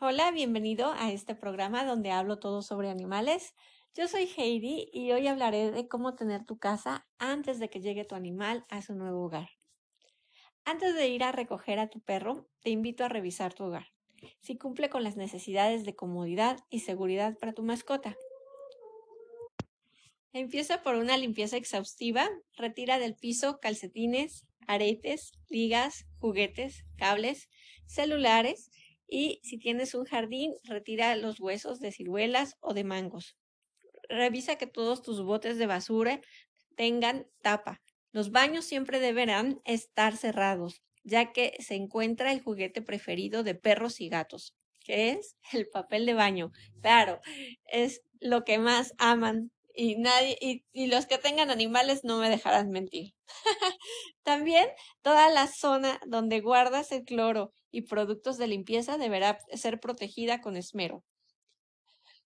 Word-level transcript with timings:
Hola, 0.00 0.30
bienvenido 0.30 0.92
a 0.92 1.10
este 1.10 1.34
programa 1.34 1.84
donde 1.84 2.12
hablo 2.12 2.38
todo 2.38 2.62
sobre 2.62 2.88
animales. 2.88 3.56
Yo 3.96 4.06
soy 4.06 4.30
Heidi 4.36 4.88
y 4.92 5.10
hoy 5.10 5.26
hablaré 5.26 5.72
de 5.72 5.88
cómo 5.88 6.14
tener 6.14 6.44
tu 6.44 6.56
casa 6.56 7.08
antes 7.18 7.58
de 7.58 7.68
que 7.68 7.80
llegue 7.80 8.04
tu 8.04 8.14
animal 8.14 8.64
a 8.68 8.80
su 8.80 8.94
nuevo 8.94 9.24
hogar. 9.24 9.50
Antes 10.64 10.94
de 10.94 11.08
ir 11.08 11.24
a 11.24 11.32
recoger 11.32 11.80
a 11.80 11.90
tu 11.90 11.98
perro, 11.98 12.48
te 12.60 12.70
invito 12.70 13.04
a 13.04 13.08
revisar 13.08 13.54
tu 13.54 13.64
hogar, 13.64 13.88
si 14.40 14.56
cumple 14.56 14.88
con 14.88 15.02
las 15.02 15.16
necesidades 15.16 15.84
de 15.84 15.96
comodidad 15.96 16.60
y 16.70 16.78
seguridad 16.78 17.36
para 17.36 17.52
tu 17.52 17.64
mascota. 17.64 18.16
Empieza 20.32 20.80
por 20.84 20.94
una 20.94 21.16
limpieza 21.16 21.56
exhaustiva, 21.56 22.28
retira 22.56 23.00
del 23.00 23.16
piso 23.16 23.58
calcetines, 23.58 24.46
aretes, 24.68 25.32
ligas, 25.48 26.06
juguetes, 26.20 26.84
cables, 26.96 27.48
celulares 27.86 28.70
y 29.08 29.40
si 29.42 29.58
tienes 29.58 29.94
un 29.94 30.04
jardín, 30.04 30.54
retira 30.64 31.16
los 31.16 31.40
huesos 31.40 31.80
de 31.80 31.92
ciruelas 31.92 32.56
o 32.60 32.74
de 32.74 32.84
mangos. 32.84 33.36
Revisa 34.08 34.56
que 34.56 34.66
todos 34.66 35.02
tus 35.02 35.22
botes 35.22 35.58
de 35.58 35.66
basura 35.66 36.20
tengan 36.76 37.26
tapa. 37.42 37.80
Los 38.12 38.30
baños 38.30 38.66
siempre 38.66 39.00
deberán 39.00 39.60
estar 39.64 40.16
cerrados, 40.16 40.82
ya 41.04 41.32
que 41.32 41.56
se 41.58 41.74
encuentra 41.74 42.32
el 42.32 42.42
juguete 42.42 42.82
preferido 42.82 43.42
de 43.42 43.54
perros 43.54 44.00
y 44.00 44.08
gatos, 44.08 44.54
que 44.80 45.10
es 45.10 45.36
el 45.52 45.68
papel 45.68 46.04
de 46.04 46.14
baño. 46.14 46.52
Claro, 46.82 47.20
es 47.66 48.02
lo 48.20 48.44
que 48.44 48.58
más 48.58 48.94
aman 48.98 49.50
y 49.74 49.96
nadie 49.96 50.36
y, 50.40 50.64
y, 50.72 50.88
los 50.88 51.06
que 51.06 51.18
tengan 51.18 51.50
animales 51.50 52.02
no 52.02 52.18
me 52.18 52.28
dejarán 52.28 52.70
mentir. 52.70 53.14
También 54.24 54.66
toda 55.02 55.30
la 55.30 55.46
zona 55.46 56.00
donde 56.04 56.40
guardas 56.40 56.90
el 56.90 57.04
cloro 57.04 57.52
y 57.70 57.82
productos 57.82 58.38
de 58.38 58.46
limpieza 58.46 58.98
deberá 58.98 59.38
ser 59.54 59.80
protegida 59.80 60.40
con 60.40 60.56
esmero. 60.56 61.04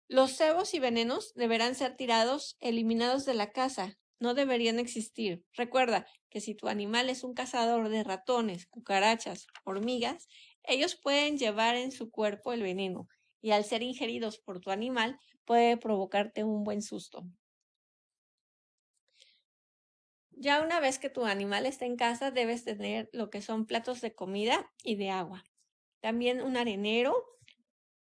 Los 0.08 0.36
cebos 0.36 0.74
y 0.74 0.78
venenos 0.78 1.32
deberán 1.34 1.74
ser 1.74 1.96
tirados, 1.96 2.56
eliminados 2.60 3.24
de 3.24 3.34
la 3.34 3.50
casa. 3.50 3.98
No 4.20 4.34
deberían 4.34 4.78
existir. 4.78 5.44
Recuerda 5.54 6.06
que 6.28 6.40
si 6.40 6.54
tu 6.54 6.68
animal 6.68 7.08
es 7.08 7.24
un 7.24 7.34
cazador 7.34 7.88
de 7.88 8.04
ratones, 8.04 8.66
cucarachas, 8.66 9.46
hormigas, 9.64 10.28
ellos 10.64 10.96
pueden 10.96 11.38
llevar 11.38 11.76
en 11.76 11.92
su 11.92 12.10
cuerpo 12.10 12.52
el 12.52 12.62
veneno 12.62 13.08
y 13.40 13.50
al 13.50 13.64
ser 13.64 13.82
ingeridos 13.82 14.38
por 14.38 14.60
tu 14.60 14.70
animal 14.70 15.18
puede 15.44 15.76
provocarte 15.76 16.44
un 16.44 16.62
buen 16.62 16.82
susto. 16.82 17.24
Ya 20.42 20.60
una 20.60 20.80
vez 20.80 20.98
que 20.98 21.08
tu 21.08 21.24
animal 21.24 21.66
está 21.66 21.84
en 21.86 21.94
casa, 21.94 22.32
debes 22.32 22.64
tener 22.64 23.08
lo 23.12 23.30
que 23.30 23.40
son 23.40 23.64
platos 23.64 24.00
de 24.00 24.12
comida 24.12 24.72
y 24.82 24.96
de 24.96 25.08
agua. 25.08 25.44
También 26.00 26.42
un 26.42 26.56
arenero, 26.56 27.14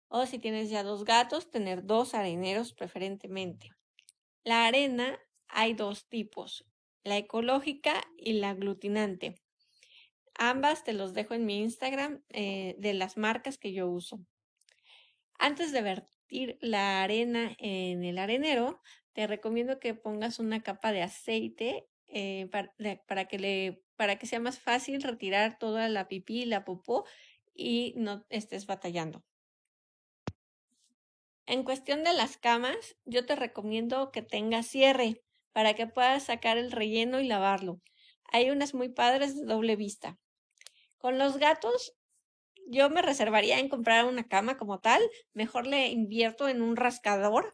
o 0.08 0.26
si 0.26 0.40
tienes 0.40 0.70
ya 0.70 0.84
dos 0.84 1.04
gatos, 1.04 1.52
tener 1.52 1.86
dos 1.86 2.14
areneros 2.14 2.72
preferentemente. 2.72 3.72
La 4.46 4.68
arena 4.68 5.20
hay 5.50 5.74
dos 5.74 6.08
tipos, 6.08 6.66
la 7.04 7.18
ecológica 7.18 8.02
y 8.18 8.32
la 8.32 8.52
aglutinante. 8.52 9.36
Ambas 10.36 10.86
te 10.86 10.94
los 10.94 11.14
dejo 11.14 11.34
en 11.34 11.46
mi 11.46 11.60
Instagram 11.60 12.24
eh, 12.30 12.76
de 12.78 12.94
las 12.94 13.18
marcas 13.18 13.58
que 13.58 13.74
yo 13.74 13.90
uso. 13.90 14.26
Antes 15.40 15.74
de 15.74 15.82
vertir 15.82 16.58
la 16.62 17.04
arena 17.04 17.54
en 17.58 18.06
el 18.06 18.18
arenero, 18.18 18.82
te 19.12 19.28
recomiendo 19.28 19.82
que 19.82 19.94
pongas 19.94 20.40
una 20.40 20.64
capa 20.64 20.94
de 20.94 21.02
aceite 21.02 21.90
eh, 22.16 22.48
para, 23.08 23.26
que 23.28 23.40
le, 23.40 23.84
para 23.96 24.20
que 24.20 24.28
sea 24.28 24.40
más 24.40 24.60
fácil 24.60 25.02
retirar 25.02 25.58
toda 25.58 25.90
la 25.90 26.08
pipí 26.08 26.44
y 26.44 26.46
la 26.46 26.64
popó 26.64 27.06
y 27.56 27.94
no 27.98 28.24
estés 28.30 28.68
batallando. 28.68 29.24
En 31.48 31.64
cuestión 31.64 32.04
de 32.04 32.14
las 32.14 32.38
camas, 32.38 32.96
yo 33.06 33.26
te 33.26 33.36
recomiendo 33.36 34.12
que 34.12 34.22
tengas 34.22 34.68
cierre 34.68 35.24
para 35.54 35.74
que 35.74 35.88
puedas 35.88 36.24
sacar 36.24 36.58
el 36.58 36.72
relleno 36.72 37.20
y 37.20 37.28
lavarlo. 37.28 37.82
Hay 38.32 38.52
unas 38.52 38.74
muy 38.74 38.90
padres 38.90 39.36
de 39.36 39.46
doble 39.46 39.76
vista. 39.76 40.18
Con 41.00 41.18
los 41.18 41.38
gatos, 41.38 41.96
yo 42.68 42.90
me 42.90 43.02
reservaría 43.02 43.60
en 43.60 43.70
comprar 43.70 44.06
una 44.06 44.28
cama 44.28 44.56
como 44.56 44.80
tal. 44.80 45.02
Mejor 45.34 45.66
le 45.66 45.88
invierto 45.88 46.48
en 46.48 46.62
un 46.62 46.76
rascador 46.76 47.54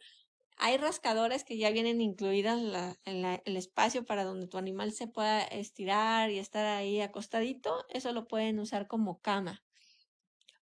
hay 0.59 0.75
rascadores 0.75 1.45
que 1.45 1.57
ya 1.57 1.71
vienen 1.71 2.01
incluidas 2.01 2.59
en 3.05 3.25
el 3.25 3.57
espacio 3.57 4.05
para 4.05 4.25
donde 4.25 4.47
tu 4.47 4.57
animal 4.57 4.91
se 4.91 5.07
pueda 5.07 5.41
estirar 5.41 6.31
y 6.31 6.37
estar 6.37 6.65
ahí 6.65 6.99
acostadito. 6.99 7.85
Eso 7.87 8.11
lo 8.11 8.27
pueden 8.27 8.59
usar 8.59 8.85
como 8.85 9.21
cama. 9.21 9.63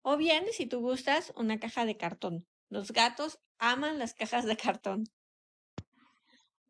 O 0.03 0.15
bien, 0.15 0.45
si 0.51 0.67
tú 0.67 0.81
gustas, 0.81 1.33
una 1.35 1.59
caja 1.59 1.85
de 1.85 1.97
cartón. 1.97 2.45
Los 2.69 2.91
gatos 2.91 3.39
aman 3.57 3.97
las 3.97 4.13
cajas 4.13 4.45
de 4.45 4.55
cartón. 4.55 5.05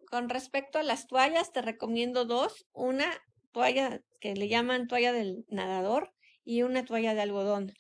Con 0.10 0.30
respecto 0.30 0.80
a 0.80 0.84
las 0.84 1.08
toallas, 1.08 1.52
te 1.52 1.62
recomiendo 1.62 2.24
dos. 2.24 2.66
Una 2.72 3.12
toalla 3.52 4.02
que 4.22 4.36
le 4.36 4.48
llaman 4.48 4.88
toalla 4.88 5.12
del 5.12 5.46
nadador 5.50 6.14
y 6.46 6.64
una 6.64 6.86
toalla 6.86 7.14
de 7.14 7.22
algodón. 7.22 7.74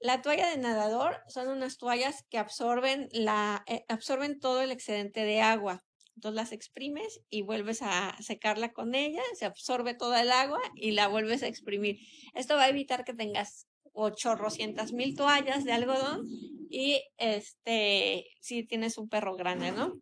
La 0.00 0.22
toalla 0.22 0.48
de 0.50 0.58
nadador 0.58 1.18
son 1.26 1.48
unas 1.48 1.76
toallas 1.76 2.24
que 2.30 2.38
absorben, 2.38 3.08
la, 3.12 3.64
eh, 3.66 3.84
absorben 3.88 4.38
todo 4.38 4.62
el 4.62 4.70
excedente 4.70 5.24
de 5.24 5.40
agua. 5.40 5.84
Entonces 6.14 6.36
las 6.36 6.52
exprimes 6.52 7.20
y 7.30 7.42
vuelves 7.42 7.80
a 7.82 8.16
secarla 8.20 8.72
con 8.72 8.94
ella, 8.94 9.22
se 9.34 9.44
absorbe 9.44 9.94
toda 9.94 10.20
el 10.22 10.32
agua 10.32 10.60
y 10.74 10.92
la 10.92 11.08
vuelves 11.08 11.42
a 11.42 11.46
exprimir. 11.46 11.98
Esto 12.34 12.56
va 12.56 12.64
a 12.64 12.68
evitar 12.68 13.04
que 13.04 13.14
tengas 13.14 13.68
ochorrocientas 13.92 14.92
mil 14.92 15.16
toallas 15.16 15.64
de 15.64 15.72
algodón 15.72 16.26
y 16.70 17.02
este, 17.16 18.26
si 18.40 18.64
tienes 18.64 18.98
un 18.98 19.08
perro 19.08 19.36
grande, 19.36 19.72
¿no? 19.72 20.00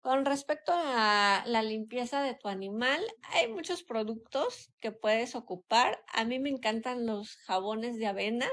Con 0.00 0.24
respecto 0.24 0.72
a 0.74 1.42
la 1.46 1.62
limpieza 1.62 2.22
de 2.22 2.34
tu 2.34 2.48
animal, 2.48 3.02
hay 3.34 3.48
muchos 3.52 3.82
productos 3.82 4.72
que 4.80 4.92
puedes 4.92 5.34
ocupar. 5.34 6.02
A 6.14 6.24
mí 6.24 6.38
me 6.38 6.48
encantan 6.48 7.04
los 7.04 7.36
jabones 7.44 7.98
de 7.98 8.06
avena 8.06 8.48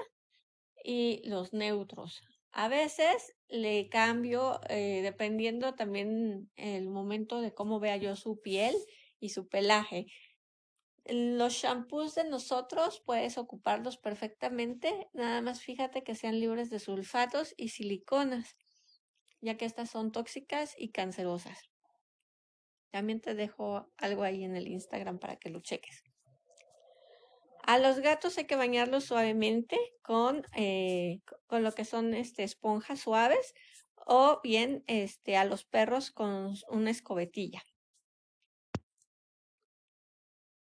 y 0.83 1.21
los 1.23 1.53
neutros. 1.53 2.21
A 2.51 2.67
veces 2.67 3.33
le 3.47 3.87
cambio 3.87 4.59
eh, 4.67 4.99
dependiendo 5.03 5.73
también 5.73 6.51
el 6.57 6.89
momento 6.89 7.39
de 7.39 7.53
cómo 7.53 7.79
vea 7.79 7.95
yo 7.95 8.17
su 8.17 8.41
piel 8.41 8.75
y 9.21 9.29
su 9.29 9.47
pelaje. 9.47 10.07
Los 11.05 11.53
shampoos 11.53 12.15
de 12.15 12.25
nosotros 12.25 13.01
puedes 13.05 13.37
ocuparlos 13.37 13.95
perfectamente, 13.95 15.07
nada 15.13 15.41
más 15.41 15.61
fíjate 15.61 16.03
que 16.03 16.15
sean 16.15 16.41
libres 16.41 16.69
de 16.69 16.79
sulfatos 16.79 17.53
y 17.55 17.69
siliconas 17.69 18.57
ya 19.41 19.57
que 19.57 19.65
estas 19.65 19.89
son 19.89 20.11
tóxicas 20.11 20.75
y 20.77 20.89
cancerosas. 20.91 21.69
También 22.91 23.21
te 23.21 23.35
dejo 23.35 23.91
algo 23.97 24.23
ahí 24.23 24.43
en 24.43 24.55
el 24.55 24.67
Instagram 24.67 25.19
para 25.19 25.37
que 25.37 25.49
lo 25.49 25.59
cheques. 25.61 26.03
A 27.63 27.79
los 27.79 27.99
gatos 27.99 28.37
hay 28.37 28.45
que 28.45 28.55
bañarlos 28.55 29.03
suavemente 29.03 29.77
con, 30.01 30.43
eh, 30.55 31.19
con 31.47 31.63
lo 31.63 31.73
que 31.73 31.83
son 31.83 32.13
este, 32.13 32.43
esponjas 32.43 33.01
suaves 33.01 33.53
o 34.05 34.39
bien 34.41 34.85
este, 34.87 35.35
a 35.35 35.43
los 35.43 35.65
perros 35.65 36.11
con 36.11 36.53
una 36.69 36.91
escobetilla. 36.91 37.61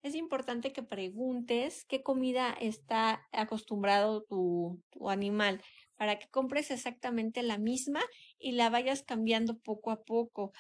Es 0.03 0.15
importante 0.15 0.73
que 0.73 0.83
preguntes 0.83 1.85
qué 1.85 2.03
comida 2.03 2.55
está 2.59 3.27
acostumbrado 3.33 4.23
tu, 4.23 4.83
tu 4.91 5.11
animal 5.11 5.63
para 5.97 6.19
que 6.19 6.29
compres 6.29 6.71
exactamente 6.71 7.43
la 7.43 7.59
misma 7.59 8.01
y 8.39 8.53
la 8.53 8.71
vayas 8.71 9.03
cambiando 9.03 9.59
poco 9.59 9.91
a 9.91 10.03
poco. 10.03 10.53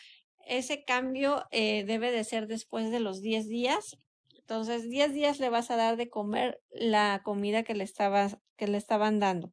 Ese 0.46 0.84
cambio 0.84 1.44
eh, 1.50 1.84
debe 1.84 2.10
de 2.10 2.24
ser 2.24 2.46
después 2.46 2.90
de 2.90 3.00
los 3.00 3.20
10 3.20 3.48
días. 3.48 3.96
Entonces, 4.36 4.88
10 4.90 5.14
días 5.14 5.40
le 5.40 5.48
vas 5.48 5.70
a 5.70 5.76
dar 5.76 5.96
de 5.96 6.10
comer 6.10 6.60
la 6.70 7.22
comida 7.24 7.62
que 7.62 7.74
le, 7.74 7.84
estabas, 7.84 8.38
que 8.56 8.66
le 8.66 8.76
estaban 8.78 9.20
dando. 9.20 9.52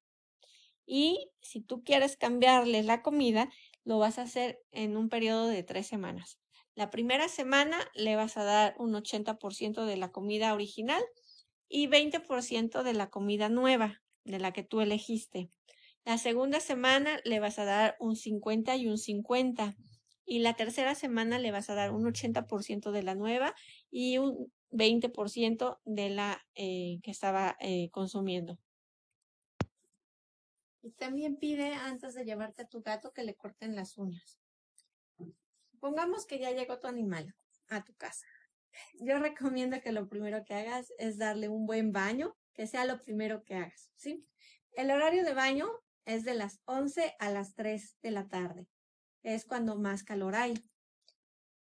Y 0.86 1.30
si 1.42 1.62
tú 1.62 1.84
quieres 1.84 2.18
cambiarle 2.18 2.84
la 2.84 3.02
comida, 3.02 3.50
lo 3.84 3.98
vas 3.98 4.20
a 4.20 4.24
hacer 4.24 4.60
en 4.72 4.98
un 4.98 5.10
periodo 5.10 5.48
de 5.48 5.64
tres 5.64 5.88
semanas. 5.88 6.38
La 6.76 6.90
primera 6.90 7.28
semana 7.28 7.78
le 7.96 8.16
vas 8.16 8.38
a 8.38 8.44
dar 8.44 8.76
un 8.78 8.94
80% 8.94 9.86
de 9.86 9.98
la 9.98 10.12
comida 10.12 10.54
original 10.54 11.04
y 11.68 11.88
20% 11.88 12.84
de 12.84 12.94
la 12.94 13.10
comida 13.10 13.50
nueva, 13.50 14.02
de 14.24 14.40
la 14.40 14.52
que 14.52 14.64
tú 14.64 14.82
elegiste. 14.82 15.50
La 16.04 16.18
segunda 16.18 16.60
semana 16.60 17.20
le 17.26 17.40
vas 17.40 17.60
a 17.60 17.66
dar 17.66 17.96
un 18.00 18.16
50 18.16 18.76
y 18.76 18.88
un 18.88 18.98
50. 18.98 19.76
Y 20.26 20.40
la 20.40 20.56
tercera 20.56 20.96
semana 20.96 21.40
le 21.40 21.52
vas 21.52 21.70
a 21.70 21.76
dar 21.76 21.92
un 21.92 22.06
80% 22.06 22.92
de 22.92 23.04
la 23.04 23.16
nueva 23.16 23.54
y 23.90 24.18
un 24.18 24.52
20% 24.72 25.80
de 25.86 26.10
la 26.10 26.42
eh, 26.56 27.00
que 27.04 27.12
estaba 27.12 27.58
eh, 27.60 27.90
consumiendo. 27.92 28.58
Y 30.82 30.92
también 30.92 31.38
pide 31.38 31.74
antes 31.74 32.16
de 32.16 32.26
llevarte 32.26 32.64
a 32.64 32.68
tu 32.68 32.82
gato 32.82 33.14
que 33.14 33.24
le 33.24 33.36
corten 33.36 33.76
las 33.76 33.98
uñas. 33.98 34.40
Pongamos 35.80 36.26
que 36.26 36.40
ya 36.40 36.52
llegó 36.52 36.80
tu 36.80 36.88
animal 36.88 37.36
a 37.70 37.84
tu 37.84 37.94
casa. 37.96 38.26
Yo 39.00 39.20
recomiendo 39.20 39.82
que 39.82 39.92
lo 39.92 40.08
primero 40.08 40.44
que 40.46 40.54
hagas 40.54 40.92
es 40.98 41.18
darle 41.18 41.50
un 41.50 41.66
buen 41.66 41.92
baño, 41.92 42.36
que 42.54 42.68
sea 42.68 42.86
lo 42.86 43.00
primero 43.00 43.44
que 43.44 43.56
hagas, 43.56 43.92
¿sí? 43.96 44.28
El 44.74 44.92
horario 44.92 45.24
de 45.24 45.34
baño 45.34 45.70
es 46.06 46.24
de 46.24 46.34
las 46.34 46.60
11 46.66 47.16
a 47.20 47.30
las 47.30 47.56
3 47.56 47.98
de 48.02 48.12
la 48.12 48.28
tarde. 48.28 48.68
Es 49.24 49.46
cuando 49.46 49.78
más 49.78 50.04
calor 50.04 50.36
hay. 50.36 50.54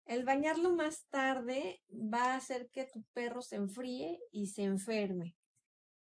El 0.05 0.23
bañarlo 0.23 0.75
más 0.75 1.07
tarde 1.09 1.81
va 1.89 2.33
a 2.33 2.35
hacer 2.35 2.69
que 2.69 2.85
tu 2.85 3.03
perro 3.13 3.41
se 3.41 3.55
enfríe 3.55 4.19
y 4.31 4.47
se 4.47 4.63
enferme. 4.63 5.35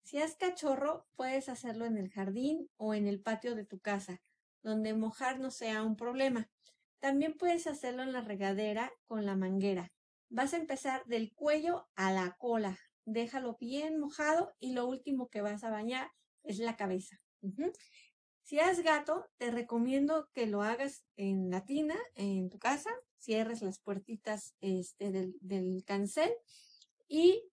Si 0.04 0.18
es 0.18 0.36
cachorro, 0.36 1.06
puedes 1.16 1.50
hacerlo 1.50 1.86
en 1.86 1.98
el 1.98 2.10
jardín 2.10 2.70
o 2.78 2.94
en 2.94 3.08
el 3.08 3.22
patio 3.22 3.56
de 3.56 3.66
tu 3.66 3.80
casa, 3.80 4.22
donde 4.64 4.94
mojar 4.94 5.40
no 5.40 5.52
sea 5.52 5.84
un 5.84 5.96
problema. 5.96 6.50
También 7.00 7.36
puedes 7.38 7.68
hacerlo 7.68 8.04
en 8.04 8.12
la 8.12 8.22
regadera 8.22 8.92
con 9.06 9.26
la 9.26 9.36
manguera. 9.36 9.92
Vas 10.30 10.54
a 10.54 10.58
empezar 10.58 11.06
del 11.06 11.34
cuello 11.34 11.88
a 11.96 12.12
la 12.12 12.36
cola. 12.38 12.80
Déjalo 13.06 13.58
bien 13.60 14.00
mojado 14.00 14.54
y 14.60 14.74
lo 14.74 14.88
último 14.88 15.30
que 15.30 15.42
vas 15.42 15.64
a 15.64 15.72
bañar 15.72 16.12
es 16.44 16.60
la 16.60 16.76
cabeza. 16.78 17.22
Si 18.44 18.60
es 18.60 18.82
gato, 18.82 19.30
te 19.38 19.50
recomiendo 19.52 20.30
que 20.34 20.46
lo 20.46 20.62
hagas 20.62 21.06
en 21.16 21.50
la 21.50 21.66
tina, 21.66 21.96
en 22.16 22.50
tu 22.50 22.60
casa, 22.60 22.92
cierres 23.18 23.62
las 23.62 23.80
puertitas 23.80 24.56
este, 24.62 25.12
del, 25.12 25.84
cancel 25.86 26.32
y 27.08 27.44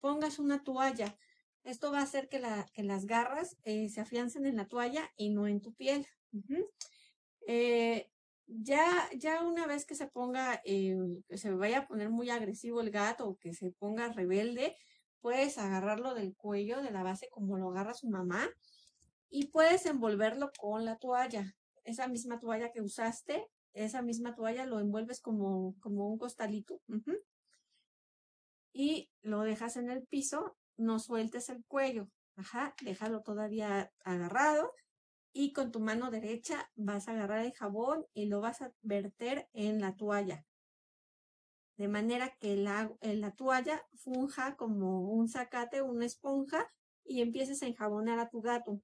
pongas 0.00 0.38
una 0.38 0.64
toalla. 0.64 1.16
Esto 1.64 1.92
va 1.92 2.00
a 2.00 2.02
hacer 2.02 2.28
que, 2.28 2.40
las 2.40 3.06
garras 3.06 3.56
eh, 3.62 3.88
se 3.88 4.00
afiancen 4.00 4.46
en 4.46 4.56
la 4.56 4.68
toalla 4.68 5.12
y 5.16 5.30
no 5.30 5.46
en 5.46 5.60
tu 5.60 5.74
piel. 5.74 6.06
Ya, 8.60 9.08
ya 9.16 9.42
una 9.42 9.66
vez 9.66 9.84
que 9.84 9.94
se 9.94 10.06
ponga, 10.06 10.60
eh, 10.64 10.96
que 11.28 11.38
se 11.38 11.52
vaya 11.52 11.80
a 11.80 11.86
poner 11.86 12.10
muy 12.10 12.30
agresivo 12.30 12.80
el 12.80 12.90
gato 12.90 13.26
o 13.26 13.36
que 13.36 13.54
se 13.54 13.70
ponga 13.70 14.12
rebelde, 14.12 14.76
puedes 15.20 15.58
agarrarlo 15.58 16.14
del 16.14 16.34
cuello, 16.34 16.82
de 16.82 16.90
la 16.90 17.02
base, 17.02 17.28
como 17.30 17.56
lo 17.56 17.70
agarra 17.70 17.94
su 17.94 18.08
mamá, 18.08 18.48
y 19.30 19.46
puedes 19.46 19.86
envolverlo 19.86 20.50
con 20.58 20.84
la 20.84 20.96
toalla. 20.96 21.56
Esa 21.84 22.08
misma 22.08 22.38
toalla 22.38 22.70
que 22.72 22.82
usaste, 22.82 23.48
esa 23.72 24.02
misma 24.02 24.34
toalla 24.34 24.66
lo 24.66 24.80
envuelves 24.80 25.20
como, 25.20 25.74
como 25.80 26.08
un 26.08 26.18
costalito. 26.18 26.80
Y 28.72 29.10
lo 29.22 29.42
dejas 29.42 29.76
en 29.76 29.90
el 29.90 30.06
piso, 30.06 30.56
no 30.76 30.98
sueltes 30.98 31.48
el 31.48 31.64
cuello. 31.66 32.08
Ajá, 32.36 32.74
déjalo 32.82 33.22
todavía 33.22 33.92
agarrado 34.04 34.72
y 35.32 35.52
con 35.52 35.72
tu 35.72 35.80
mano 35.80 36.10
derecha 36.10 36.70
vas 36.76 37.08
a 37.08 37.12
agarrar 37.12 37.44
el 37.44 37.52
jabón 37.52 38.06
y 38.14 38.26
lo 38.26 38.40
vas 38.40 38.62
a 38.62 38.72
verter 38.82 39.48
en 39.52 39.80
la 39.80 39.96
toalla. 39.96 40.44
De 41.76 41.88
manera 41.88 42.36
que 42.38 42.56
la, 42.56 42.92
la 43.00 43.30
toalla 43.32 43.84
funja 43.94 44.56
como 44.56 45.10
un 45.10 45.28
zacate, 45.28 45.82
una 45.82 46.06
esponja 46.06 46.70
y 47.04 47.22
empieces 47.22 47.62
a 47.62 47.66
enjabonar 47.66 48.18
a 48.18 48.28
tu 48.28 48.40
gato 48.40 48.82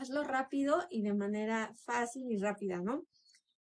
hazlo 0.00 0.24
rápido 0.24 0.86
y 0.90 1.02
de 1.02 1.14
manera 1.14 1.72
fácil 1.84 2.30
y 2.30 2.38
rápida, 2.38 2.78
¿no? 2.78 3.04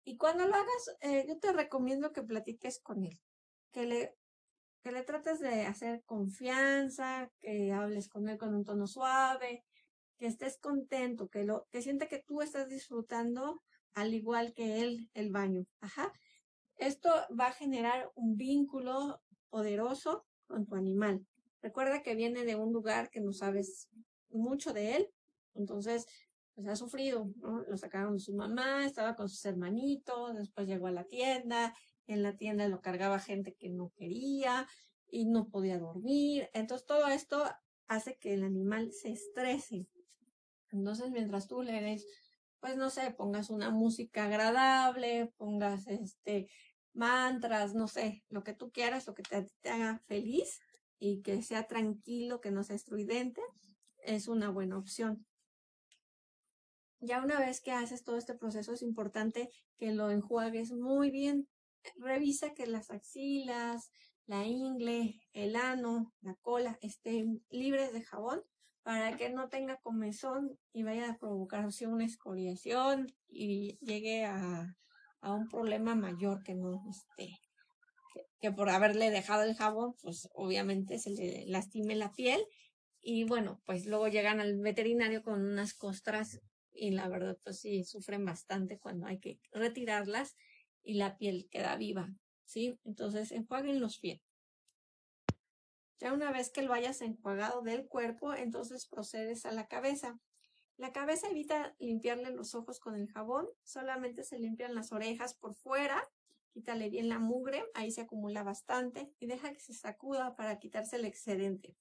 Y 0.03 0.17
cuando 0.17 0.45
lo 0.45 0.55
hagas, 0.55 0.95
eh, 1.01 1.25
yo 1.27 1.39
te 1.39 1.53
recomiendo 1.53 2.11
que 2.11 2.23
platiques 2.23 2.79
con 2.79 3.03
él, 3.03 3.19
que 3.71 3.85
le, 3.85 4.15
que 4.83 4.91
le 4.91 5.03
trates 5.03 5.39
de 5.39 5.63
hacer 5.63 6.03
confianza, 6.05 7.31
que 7.39 7.71
hables 7.71 8.07
con 8.07 8.27
él 8.29 8.37
con 8.37 8.53
un 8.53 8.63
tono 8.63 8.87
suave, 8.87 9.63
que 10.17 10.27
estés 10.27 10.57
contento, 10.57 11.29
que 11.29 11.43
lo, 11.43 11.67
que 11.71 11.81
siente 11.81 12.07
que 12.07 12.23
tú 12.25 12.41
estás 12.41 12.69
disfrutando 12.69 13.61
al 13.93 14.13
igual 14.13 14.53
que 14.53 14.81
él 14.81 15.09
el 15.13 15.31
baño. 15.31 15.65
Ajá. 15.79 16.11
Esto 16.77 17.09
va 17.37 17.47
a 17.47 17.53
generar 17.53 18.11
un 18.15 18.35
vínculo 18.35 19.21
poderoso 19.49 20.25
con 20.47 20.65
tu 20.65 20.75
animal. 20.75 21.25
Recuerda 21.61 22.03
que 22.03 22.15
viene 22.15 22.43
de 22.43 22.55
un 22.55 22.73
lugar 22.73 23.09
que 23.09 23.21
no 23.21 23.33
sabes 23.33 23.89
mucho 24.29 24.73
de 24.73 24.97
él 24.97 25.09
entonces, 25.55 26.05
pues 26.53 26.67
ha 26.67 26.75
sufrido, 26.75 27.31
¿no? 27.37 27.63
Lo 27.63 27.77
sacaron 27.77 28.13
de 28.13 28.19
su 28.19 28.33
mamá, 28.33 28.85
estaba 28.85 29.15
con 29.15 29.29
sus 29.29 29.43
hermanitos, 29.45 30.35
después 30.35 30.67
llegó 30.67 30.87
a 30.87 30.91
la 30.91 31.05
tienda, 31.05 31.73
en 32.07 32.21
la 32.21 32.37
tienda 32.37 32.67
lo 32.67 32.81
cargaba 32.81 33.19
gente 33.19 33.55
que 33.55 33.69
no 33.69 33.91
quería 33.95 34.67
y 35.09 35.25
no 35.25 35.49
podía 35.49 35.79
dormir. 35.79 36.49
Entonces, 36.53 36.85
todo 36.85 37.07
esto 37.07 37.43
hace 37.87 38.17
que 38.17 38.33
el 38.33 38.43
animal 38.43 38.91
se 38.91 39.11
estrese. 39.11 39.87
Entonces, 40.75 41.11
mientras 41.11 41.47
tú 41.47 41.61
le 41.61 41.81
des, 41.81 42.05
pues 42.59 42.77
no 42.77 42.89
sé, 42.89 43.11
pongas 43.11 43.49
una 43.49 43.69
música 43.69 44.25
agradable, 44.25 45.33
pongas 45.37 45.87
este 45.87 46.49
mantras, 46.93 47.75
no 47.75 47.87
sé, 47.87 48.23
lo 48.29 48.43
que 48.43 48.53
tú 48.53 48.71
quieras, 48.71 49.05
lo 49.05 49.13
que 49.13 49.23
te, 49.23 49.45
te 49.61 49.69
haga 49.69 49.99
feliz 50.07 50.61
y 50.97 51.21
que 51.21 51.41
sea 51.43 51.67
tranquilo, 51.67 52.39
que 52.39 52.51
no 52.51 52.63
sea 52.63 52.77
estridente, 52.77 53.41
es 53.97 54.27
una 54.27 54.49
buena 54.49 54.77
opción. 54.77 55.25
Ya 57.01 57.21
una 57.21 57.39
vez 57.39 57.61
que 57.61 57.71
haces 57.71 58.03
todo 58.03 58.17
este 58.17 58.33
proceso 58.33 58.73
es 58.73 58.81
importante 58.81 59.49
que 59.77 59.91
lo 59.91 60.09
enjuagues 60.09 60.71
muy 60.71 61.11
bien. 61.11 61.47
Revisa 61.97 62.53
que 62.53 62.65
las 62.65 62.89
axilas, 62.89 63.91
la 64.25 64.45
ingle, 64.45 65.21
el 65.33 65.55
ano, 65.55 66.13
la 66.21 66.35
cola 66.35 66.79
estén 66.81 67.45
libres 67.49 67.93
de 67.93 68.01
jabón 68.03 68.41
para 68.85 69.17
que 69.17 69.31
no 69.31 69.49
tenga 69.49 69.77
comezón 69.77 70.59
y 70.71 70.83
vaya 70.83 71.09
a 71.09 71.17
provocarse 71.17 71.87
una 71.87 72.05
escoriación 72.05 73.15
y 73.27 73.79
llegue 73.81 74.25
a, 74.25 74.77
un 75.23 75.47
problema 75.49 75.95
mayor 75.95 76.43
que 76.43 76.53
no 76.53 76.83
esté. 76.87 77.31
Que, 78.39 78.51
por 78.51 78.69
haberle 78.69 79.09
dejado 79.09 79.41
el 79.41 79.55
jabón, 79.55 79.95
pues 80.03 80.29
obviamente 80.35 80.99
se 80.99 81.09
le 81.09 81.47
lastime 81.47 81.95
la 81.95 82.11
piel 82.11 82.45
y 83.01 83.23
bueno, 83.23 83.59
pues 83.65 83.87
luego 83.87 84.07
llegan 84.07 84.39
al 84.39 84.59
veterinario 84.59 85.23
con 85.23 85.43
unas 85.43 85.73
costras 85.73 86.39
y 86.71 86.91
la 86.91 87.07
verdad 87.07 87.39
pues 87.43 87.61
sí 87.61 87.83
sufren 87.85 88.23
bastante 88.23 88.77
cuando 88.77 89.07
hay 89.07 89.19
que 89.19 89.39
retirarlas 89.51 90.35
y 90.83 90.93
la 90.93 91.17
piel 91.17 91.47
queda 91.49 91.75
viva, 91.75 92.13
¿sí? 92.43 92.79
Entonces 92.83 93.33
los 93.79 93.99
bien. 93.99 94.21
Ya 95.99 96.13
una 96.13 96.31
vez 96.31 96.49
que 96.49 96.61
lo 96.61 96.73
hayas 96.73 97.01
enjuagado 97.01 97.61
del 97.61 97.87
cuerpo, 97.87 98.33
entonces 98.33 98.85
procedes 98.85 99.45
a 99.45 99.51
la 99.51 99.67
cabeza. 99.67 100.19
La 100.77 100.91
cabeza 100.91 101.29
evita 101.29 101.75
limpiarle 101.79 102.31
los 102.31 102.53
ojos 102.53 102.79
con 102.79 102.95
el 102.95 103.07
jabón, 103.07 103.47
solamente 103.63 104.23
se 104.23 104.39
limpian 104.39 104.75
las 104.75 104.91
orejas 104.91 105.33
por 105.33 105.55
fuera, 105.55 106.09
quítale 106.53 106.89
bien 106.89 107.07
la 107.07 107.19
mugre, 107.19 107.63
ahí 107.73 107.91
se 107.91 108.01
acumula 108.01 108.43
bastante 108.43 109.13
y 109.19 109.27
deja 109.27 109.53
que 109.53 109.61
se 109.61 109.73
sacuda 109.73 110.35
para 110.35 110.59
quitarse 110.59 110.97
el 110.97 111.05
excedente 111.05 111.77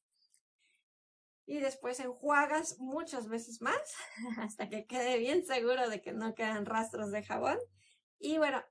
y 1.47 1.59
después 1.61 2.01
enjuagas 2.01 2.79
muchas 2.79 3.29
veces 3.29 3.61
más 3.61 3.95
hasta 4.39 4.69
que 4.69 4.87
quede 4.87 5.19
bien 5.19 5.45
seguro 5.45 5.89
de 5.89 6.01
que 6.01 6.13
no 6.13 6.35
quedan 6.35 6.67
rastros 6.67 7.11
de 7.11 7.23
jabón. 7.23 7.59
Y 8.19 8.39
bueno, 8.39 8.63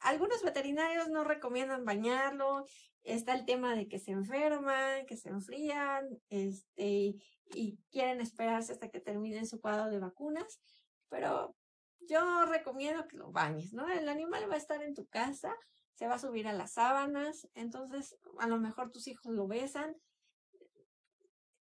algunos 0.00 0.42
veterinarios 0.42 1.08
no 1.08 1.24
recomiendan 1.24 1.84
bañarlo. 1.84 2.64
Está 3.02 3.34
el 3.34 3.44
tema 3.44 3.74
de 3.74 3.88
que 3.88 3.98
se 3.98 4.10
enferman, 4.10 5.06
que 5.06 5.16
se 5.16 5.28
enfrían, 5.28 6.08
este, 6.28 7.14
y 7.54 7.78
quieren 7.90 8.20
esperarse 8.20 8.72
hasta 8.72 8.90
que 8.90 9.00
terminen 9.00 9.46
su 9.46 9.60
cuadro 9.60 9.90
de 9.90 9.98
vacunas. 9.98 10.60
Pero 11.08 11.54
yo 12.00 12.46
recomiendo 12.46 13.06
que 13.06 13.16
lo 13.16 13.30
bañes, 13.30 13.72
¿no? 13.72 13.88
El 13.88 14.08
animal 14.08 14.50
va 14.50 14.54
a 14.54 14.58
estar 14.58 14.82
en 14.82 14.94
tu 14.94 15.06
casa, 15.06 15.54
se 15.94 16.06
va 16.08 16.14
a 16.14 16.18
subir 16.18 16.48
a 16.48 16.52
las 16.52 16.72
sábanas, 16.72 17.48
entonces 17.54 18.16
a 18.38 18.46
lo 18.48 18.58
mejor 18.58 18.90
tus 18.90 19.06
hijos 19.08 19.32
lo 19.32 19.46
besan 19.46 19.96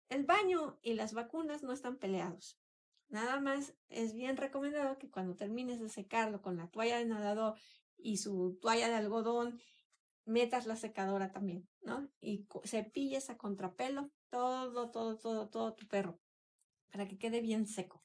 el 0.08 0.24
baño 0.24 0.78
y 0.82 0.94
las 0.94 1.12
vacunas 1.12 1.62
no 1.62 1.72
están 1.72 1.96
peleados. 1.96 2.58
Nada 3.08 3.40
más 3.40 3.74
es 3.88 4.14
bien 4.14 4.36
recomendado 4.36 4.98
que 4.98 5.10
cuando 5.10 5.36
termines 5.36 5.80
de 5.80 5.88
secarlo 5.88 6.40
con 6.42 6.56
la 6.56 6.68
toalla 6.68 6.98
de 6.98 7.06
nadador 7.06 7.54
y 7.96 8.18
su 8.18 8.58
toalla 8.60 8.88
de 8.88 8.94
algodón, 8.94 9.60
metas 10.24 10.66
la 10.66 10.76
secadora 10.76 11.32
también, 11.32 11.68
¿no? 11.82 12.08
Y 12.20 12.46
cepilles 12.64 13.30
a 13.30 13.36
contrapelo 13.36 14.10
todo, 14.30 14.90
todo, 14.90 15.18
todo, 15.18 15.48
todo 15.48 15.74
tu 15.74 15.86
perro 15.86 16.18
para 16.94 17.08
que 17.08 17.18
quede 17.18 17.40
bien 17.40 17.66
seco. 17.66 18.04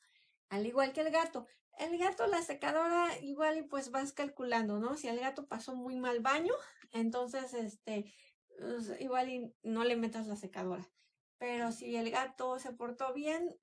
Al 0.50 0.66
igual 0.66 0.94
que 0.94 1.02
el 1.02 1.12
gato. 1.12 1.46
El 1.78 1.98
gato, 1.98 2.26
la 2.26 2.42
secadora, 2.42 3.08
igual 3.22 3.60
y 3.60 3.62
pues 3.62 3.92
vas 3.92 4.12
calculando, 4.14 4.80
¿no? 4.80 4.98
Si 4.98 5.08
el 5.08 5.20
gato 5.20 5.48
pasó 5.48 5.76
muy 5.76 5.96
mal 5.96 6.20
baño, 6.22 6.54
entonces, 6.92 7.54
este, 7.54 8.12
pues, 8.58 9.00
igual 9.00 9.30
y 9.30 9.54
no 9.62 9.84
le 9.84 9.96
metas 9.96 10.28
la 10.28 10.36
secadora. 10.36 10.90
Pero 11.38 11.72
si 11.72 11.96
el 11.96 12.10
gato 12.10 12.58
se 12.60 12.74
portó 12.74 13.14
bien, 13.14 13.56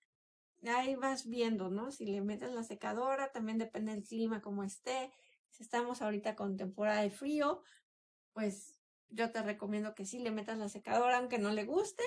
ahí 0.64 0.94
vas 0.94 1.26
viendo, 1.26 1.70
¿no? 1.70 1.90
Si 1.90 2.06
le 2.06 2.22
metes 2.22 2.52
la 2.52 2.62
secadora, 2.62 3.32
también 3.32 3.58
depende 3.58 3.92
del 3.92 4.04
clima 4.04 4.40
como 4.40 4.62
esté. 4.62 5.12
Si 5.56 5.62
estamos 5.62 6.02
ahorita 6.02 6.36
con 6.36 6.58
temporada 6.58 7.00
de 7.00 7.10
frío, 7.10 7.62
pues 8.34 8.78
yo 9.08 9.32
te 9.32 9.40
recomiendo 9.40 9.94
que 9.94 10.04
sí 10.04 10.18
le 10.18 10.30
metas 10.30 10.58
la 10.58 10.68
secadora, 10.68 11.16
aunque 11.16 11.38
no 11.38 11.50
le 11.50 11.64
guste, 11.64 12.02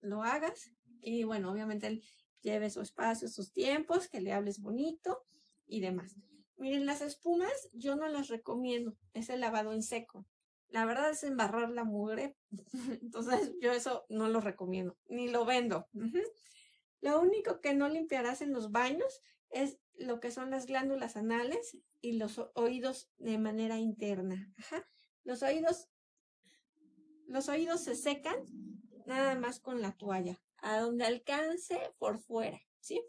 lo 0.00 0.22
hagas. 0.22 0.70
Y 1.00 1.24
bueno, 1.24 1.50
obviamente 1.50 1.88
él 1.88 2.04
lleve 2.40 2.70
su 2.70 2.80
espacio, 2.80 3.26
sus 3.26 3.52
tiempos, 3.52 4.06
que 4.06 4.20
le 4.20 4.32
hables 4.32 4.60
bonito 4.60 5.24
y 5.66 5.80
demás. 5.80 6.14
Miren, 6.56 6.86
las 6.86 7.00
espumas 7.00 7.68
yo 7.72 7.96
no 7.96 8.06
las 8.06 8.28
recomiendo, 8.28 8.96
es 9.12 9.28
el 9.28 9.40
lavado 9.40 9.72
en 9.72 9.82
seco. 9.82 10.24
La 10.68 10.84
verdad 10.84 11.10
es 11.10 11.24
embarrar 11.24 11.70
la 11.70 11.82
mugre. 11.82 12.36
Entonces 13.02 13.56
yo 13.60 13.72
eso 13.72 14.06
no 14.08 14.28
lo 14.28 14.40
recomiendo, 14.40 14.96
ni 15.08 15.26
lo 15.26 15.44
vendo. 15.44 15.88
Lo 17.00 17.20
único 17.20 17.60
que 17.60 17.74
no 17.74 17.88
limpiarás 17.88 18.40
en 18.40 18.52
los 18.52 18.70
baños 18.70 19.20
es 19.50 19.80
lo 19.94 20.20
que 20.20 20.30
son 20.30 20.52
las 20.52 20.66
glándulas 20.66 21.16
anales 21.16 21.76
y 22.02 22.18
los 22.18 22.38
oídos 22.54 23.08
de 23.16 23.38
manera 23.38 23.78
interna. 23.78 24.52
Los 25.24 25.42
oídos, 25.42 25.88
los 27.28 27.48
oídos 27.48 27.82
se 27.84 27.94
secan 27.94 28.36
nada 29.06 29.36
más 29.36 29.60
con 29.60 29.80
la 29.80 29.92
toalla, 29.92 30.42
a 30.58 30.80
donde 30.80 31.04
alcance 31.04 31.94
por 31.98 32.18
fuera, 32.18 32.60
¿sí? 32.80 33.00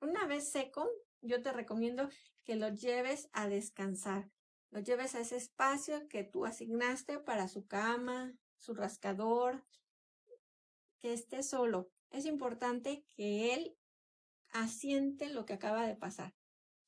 Una 0.00 0.26
vez 0.26 0.50
seco, 0.50 0.88
yo 1.20 1.42
te 1.42 1.52
recomiendo 1.52 2.08
que 2.44 2.56
lo 2.56 2.68
lleves 2.70 3.28
a 3.32 3.48
descansar. 3.48 4.30
Lo 4.70 4.80
lleves 4.80 5.14
a 5.14 5.20
ese 5.20 5.36
espacio 5.36 6.08
que 6.08 6.24
tú 6.24 6.46
asignaste 6.46 7.18
para 7.18 7.48
su 7.48 7.66
cama, 7.66 8.34
su 8.56 8.74
rascador, 8.74 9.64
que 10.98 11.12
esté 11.12 11.42
solo. 11.42 11.90
Es 12.10 12.24
importante 12.26 13.04
que 13.14 13.54
él 13.54 13.76
asiente 14.50 15.28
lo 15.28 15.44
que 15.44 15.54
acaba 15.54 15.86
de 15.86 15.96
pasar, 15.96 16.34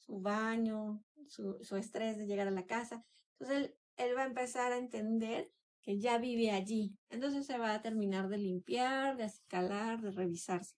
su 0.01 0.21
baño, 0.21 1.03
su, 1.29 1.77
estrés 1.77 2.19
de 2.19 2.27
llegar 2.27 2.49
a 2.49 2.53
la 2.53 2.67
casa. 2.67 3.05
Entonces 3.39 3.57
él, 3.57 3.77
él 3.97 4.17
va 4.17 4.23
a 4.23 4.27
empezar 4.27 4.73
a 4.73 4.79
entender 4.79 5.51
que 5.83 5.99
ya 5.99 6.19
vive 6.19 6.51
allí. 6.51 6.97
Entonces 7.09 7.47
se 7.47 7.59
va 7.59 7.75
a 7.75 7.83
terminar 7.83 8.29
de 8.29 8.39
limpiar, 8.39 9.17
de 9.17 9.25
escalar, 9.25 10.01
de 10.01 10.11
revisarse. 10.11 10.77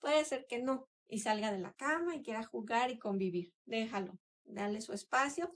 Puede 0.00 0.24
ser 0.24 0.46
que 0.46 0.62
no, 0.62 0.88
y 1.08 1.20
salga 1.20 1.52
de 1.52 1.60
la 1.60 1.72
cama 1.74 2.16
y 2.16 2.22
quiera 2.22 2.42
jugar 2.44 2.90
y 2.90 2.98
convivir. 2.98 3.52
Déjalo, 3.64 4.18
dale 4.44 4.80
su 4.80 4.92
espacio 4.92 5.52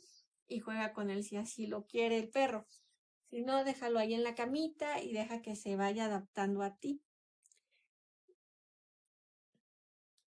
y 0.46 0.60
juega 0.60 0.92
con 0.92 1.10
él 1.10 1.24
si 1.24 1.36
así 1.36 1.66
lo 1.66 1.86
quiere 1.86 2.18
el 2.18 2.30
perro. 2.30 2.66
Si 3.30 3.42
no, 3.42 3.64
déjalo 3.64 3.98
ahí 3.98 4.14
en 4.14 4.24
la 4.24 4.34
camita 4.34 5.02
y 5.02 5.12
deja 5.12 5.42
que 5.42 5.54
se 5.54 5.76
vaya 5.76 6.06
adaptando 6.06 6.62
a 6.62 6.76
ti. 6.76 7.02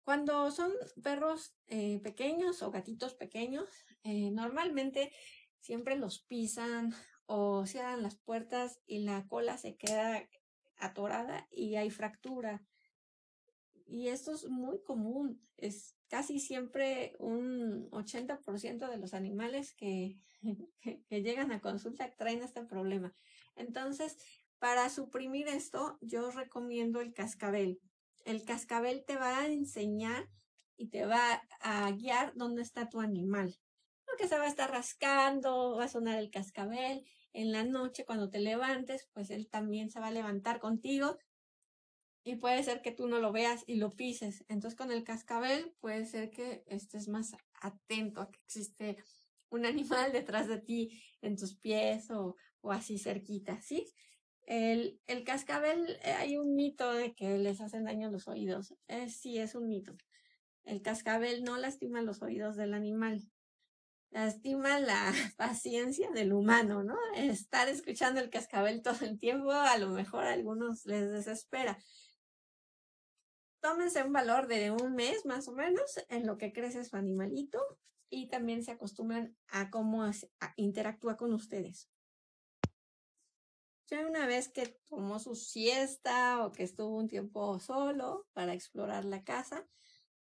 Cuando 0.09 0.49
son 0.49 0.71
perros 1.03 1.55
eh, 1.67 1.99
pequeños 1.99 2.63
o 2.63 2.71
gatitos 2.71 3.13
pequeños, 3.13 3.69
eh, 4.03 4.31
normalmente 4.31 5.11
siempre 5.59 5.97
los 5.97 6.23
pisan 6.23 6.95
o 7.27 7.67
cierran 7.67 8.01
las 8.01 8.15
puertas 8.15 8.81
y 8.87 9.03
la 9.03 9.27
cola 9.27 9.59
se 9.59 9.77
queda 9.77 10.27
atorada 10.79 11.47
y 11.51 11.75
hay 11.75 11.91
fractura. 11.91 12.65
Y 13.85 14.07
esto 14.07 14.33
es 14.33 14.49
muy 14.49 14.81
común. 14.81 15.47
Es 15.57 15.95
casi 16.07 16.39
siempre 16.39 17.15
un 17.19 17.87
80% 17.91 18.89
de 18.89 18.97
los 18.97 19.13
animales 19.13 19.75
que, 19.77 20.17
que, 20.81 21.21
llegan 21.21 21.51
a 21.51 21.61
consulta 21.61 22.11
traen 22.15 22.41
este 22.41 22.63
problema. 22.63 23.13
Entonces, 23.55 24.17
para 24.57 24.89
suprimir 24.89 25.49
esto, 25.49 25.99
yo 26.01 26.31
recomiendo 26.31 26.99
el 26.99 27.13
cascabel. 27.13 27.79
El 28.25 28.43
cascabel 28.43 29.03
te 29.05 29.15
va 29.15 29.39
a 29.39 29.47
enseñar 29.47 30.29
y 30.77 30.88
te 30.89 31.05
va 31.05 31.41
a 31.61 31.91
guiar 31.91 32.33
dónde 32.35 32.61
está 32.61 32.89
tu 32.89 32.99
animal. 32.99 33.57
Porque 34.05 34.27
se 34.27 34.38
va 34.38 34.45
a 34.45 34.49
estar 34.49 34.71
rascando, 34.71 35.75
va 35.77 35.85
a 35.85 35.89
sonar 35.89 36.19
el 36.19 36.31
cascabel. 36.31 37.05
En 37.33 37.51
la 37.51 37.63
noche, 37.63 38.05
cuando 38.05 38.29
te 38.29 38.39
levantes, 38.39 39.07
pues 39.13 39.29
él 39.29 39.49
también 39.49 39.89
se 39.91 39.99
va 39.99 40.07
a 40.07 40.11
levantar 40.11 40.59
contigo 40.59 41.17
y 42.23 42.35
puede 42.35 42.63
ser 42.63 42.81
que 42.81 42.91
tú 42.91 43.07
no 43.07 43.19
lo 43.19 43.31
veas 43.31 43.63
y 43.65 43.75
lo 43.75 43.95
pises. 43.95 44.45
Entonces 44.49 44.77
con 44.77 44.91
el 44.91 45.03
cascabel 45.03 45.73
puede 45.79 46.05
ser 46.05 46.29
que 46.29 46.63
estés 46.67 47.07
más 47.07 47.35
atento 47.61 48.21
a 48.21 48.31
que 48.31 48.39
existe 48.45 48.97
un 49.49 49.65
animal 49.65 50.11
detrás 50.11 50.47
de 50.47 50.59
ti 50.59 51.01
en 51.21 51.35
tus 51.35 51.55
pies 51.55 52.09
o, 52.11 52.35
así 52.63 52.99
cerquita, 52.99 53.61
¿sí? 53.61 53.88
El, 54.50 55.00
el, 55.08 55.24
cascabel, 55.24 56.00
eh, 56.03 56.12
hay 56.12 56.38
un 56.38 56.56
mito 56.56 56.91
de 56.91 57.13
que 57.13 57.38
les 57.38 57.62
hacen 57.62 57.86
daño 57.86 58.10
los 58.10 58.27
oídos. 58.27 58.75
sí, 59.08 59.38
es 59.38 59.56
un 59.56 59.68
mito. 59.68 59.96
El 60.63 60.82
cascabel 60.82 61.44
no 61.44 61.58
lastima 61.58 62.01
los 62.01 62.22
oídos 62.22 62.56
del 62.56 62.74
animal. 62.74 63.22
Lastima 64.10 64.79
la 64.79 65.13
paciencia 65.38 66.10
del 66.12 66.34
humano, 66.34 66.84
¿no? 66.84 66.98
Estar 67.15 67.70
escuchando 67.70 68.20
el 68.20 68.29
cascabel 68.29 68.82
todo 68.82 69.06
el 69.06 69.20
tiempo, 69.20 69.51
a 69.51 69.77
lo 69.77 69.89
mejor 69.89 70.25
a 70.25 70.34
algunos 70.34 70.86
les 70.86 71.12
desespera 71.12 71.77
tómense 73.62 74.03
un 74.03 74.13
valor 74.13 74.48
de 74.48 74.72
un 74.72 74.96
mes 74.96 75.25
más 75.25 75.48
o 75.48 75.53
menos 75.53 76.00
en 76.10 76.25
lo 76.25 76.38
que 76.38 76.53
crece 76.53 76.84
su 76.84 76.96
animalito 76.96 77.60
y 78.10 78.29
también 78.29 78.63
se 78.63 78.72
acostumbran 78.72 79.36
a 79.48 79.70
cómo 79.70 80.10
interactúa 80.56 81.18
con 81.18 81.34
ustedes. 81.34 81.89
Una 83.91 84.27
vez 84.27 84.50
que 84.50 84.67
tomó 84.88 85.19
su 85.19 85.36
siesta 85.36 86.46
o 86.46 86.51
que 86.51 86.63
estuvo 86.63 86.96
un 86.96 87.08
tiempo 87.08 87.60
solo 87.60 88.27
para 88.34 88.53
explorar 88.53 89.05
la 89.05 89.24
casa, 89.24 89.67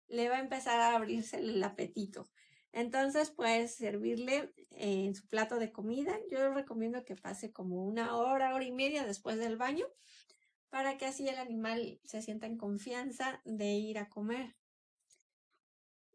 le 0.07 0.29
va 0.29 0.37
a 0.37 0.41
empezar 0.41 0.81
a 0.81 0.95
abrirse 0.95 1.39
el 1.39 1.63
apetito. 1.63 2.29
Entonces 2.73 3.31
puedes 3.31 3.75
servirle 3.75 4.53
en 4.71 5.15
su 5.15 5.27
plato 5.29 5.59
de 5.59 5.73
comida. 5.73 6.19
Yo 6.31 6.53
recomiendo 6.53 7.05
que 7.05 7.17
pase 7.17 7.53
como 7.53 7.85
una 7.85 8.17
hora, 8.17 8.55
hora 8.55 8.65
y 8.65 8.73
media 8.73 9.05
después 9.05 9.39
del 9.39 9.57
baño 9.57 9.87
para 10.71 10.99
que 10.99 11.07
así 11.07 11.29
el 11.29 11.39
animal 11.39 12.01
se 12.05 12.23
sienta 12.23 12.47
en 12.47 12.59
confianza 12.59 13.41
de 13.45 13.73
ir 13.75 13.99
a 13.99 14.09
comer. 14.09 14.57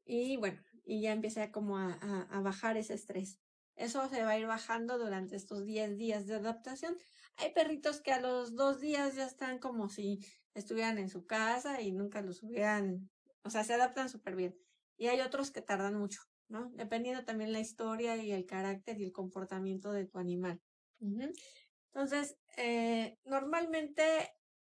Y 0.05 0.37
bueno, 0.37 0.61
y 0.85 1.01
ya 1.01 1.11
empiece 1.11 1.51
como 1.51 1.77
a, 1.77 1.93
a, 2.29 2.41
bajar 2.41 2.77
ese 2.77 2.93
estrés. 2.93 3.39
Eso 3.75 4.07
se 4.09 4.23
va 4.23 4.31
a 4.31 4.37
ir 4.37 4.45
bajando 4.45 4.99
durante 4.99 5.35
estos 5.35 5.65
10 5.65 5.97
días 5.97 6.27
de 6.27 6.35
adaptación. 6.35 6.95
Hay 7.37 7.53
perritos 7.53 8.01
que 8.01 8.11
a 8.11 8.19
los 8.19 8.55
dos 8.55 8.79
días 8.79 9.15
ya 9.15 9.25
están 9.25 9.59
como 9.59 9.89
si 9.89 10.19
estuvieran 10.53 10.97
en 10.97 11.09
su 11.09 11.25
casa 11.25 11.81
y 11.81 11.91
nunca 11.91 12.21
los 12.21 12.43
hubieran, 12.43 13.09
o 13.43 13.49
sea, 13.49 13.63
se 13.63 13.73
adaptan 13.73 14.09
súper 14.09 14.35
bien. 14.35 14.55
Y 14.97 15.07
hay 15.07 15.21
otros 15.21 15.51
que 15.51 15.61
tardan 15.61 15.95
mucho, 15.95 16.21
¿no? 16.47 16.69
Dependiendo 16.75 17.25
también 17.25 17.51
la 17.51 17.59
historia 17.59 18.15
y 18.17 18.31
el 18.31 18.45
carácter 18.45 18.99
y 18.99 19.05
el 19.05 19.11
comportamiento 19.11 19.91
de 19.91 20.05
tu 20.05 20.19
animal. 20.19 20.61
Entonces, 21.87 22.37
eh, 22.57 23.17
normalmente 23.25 24.03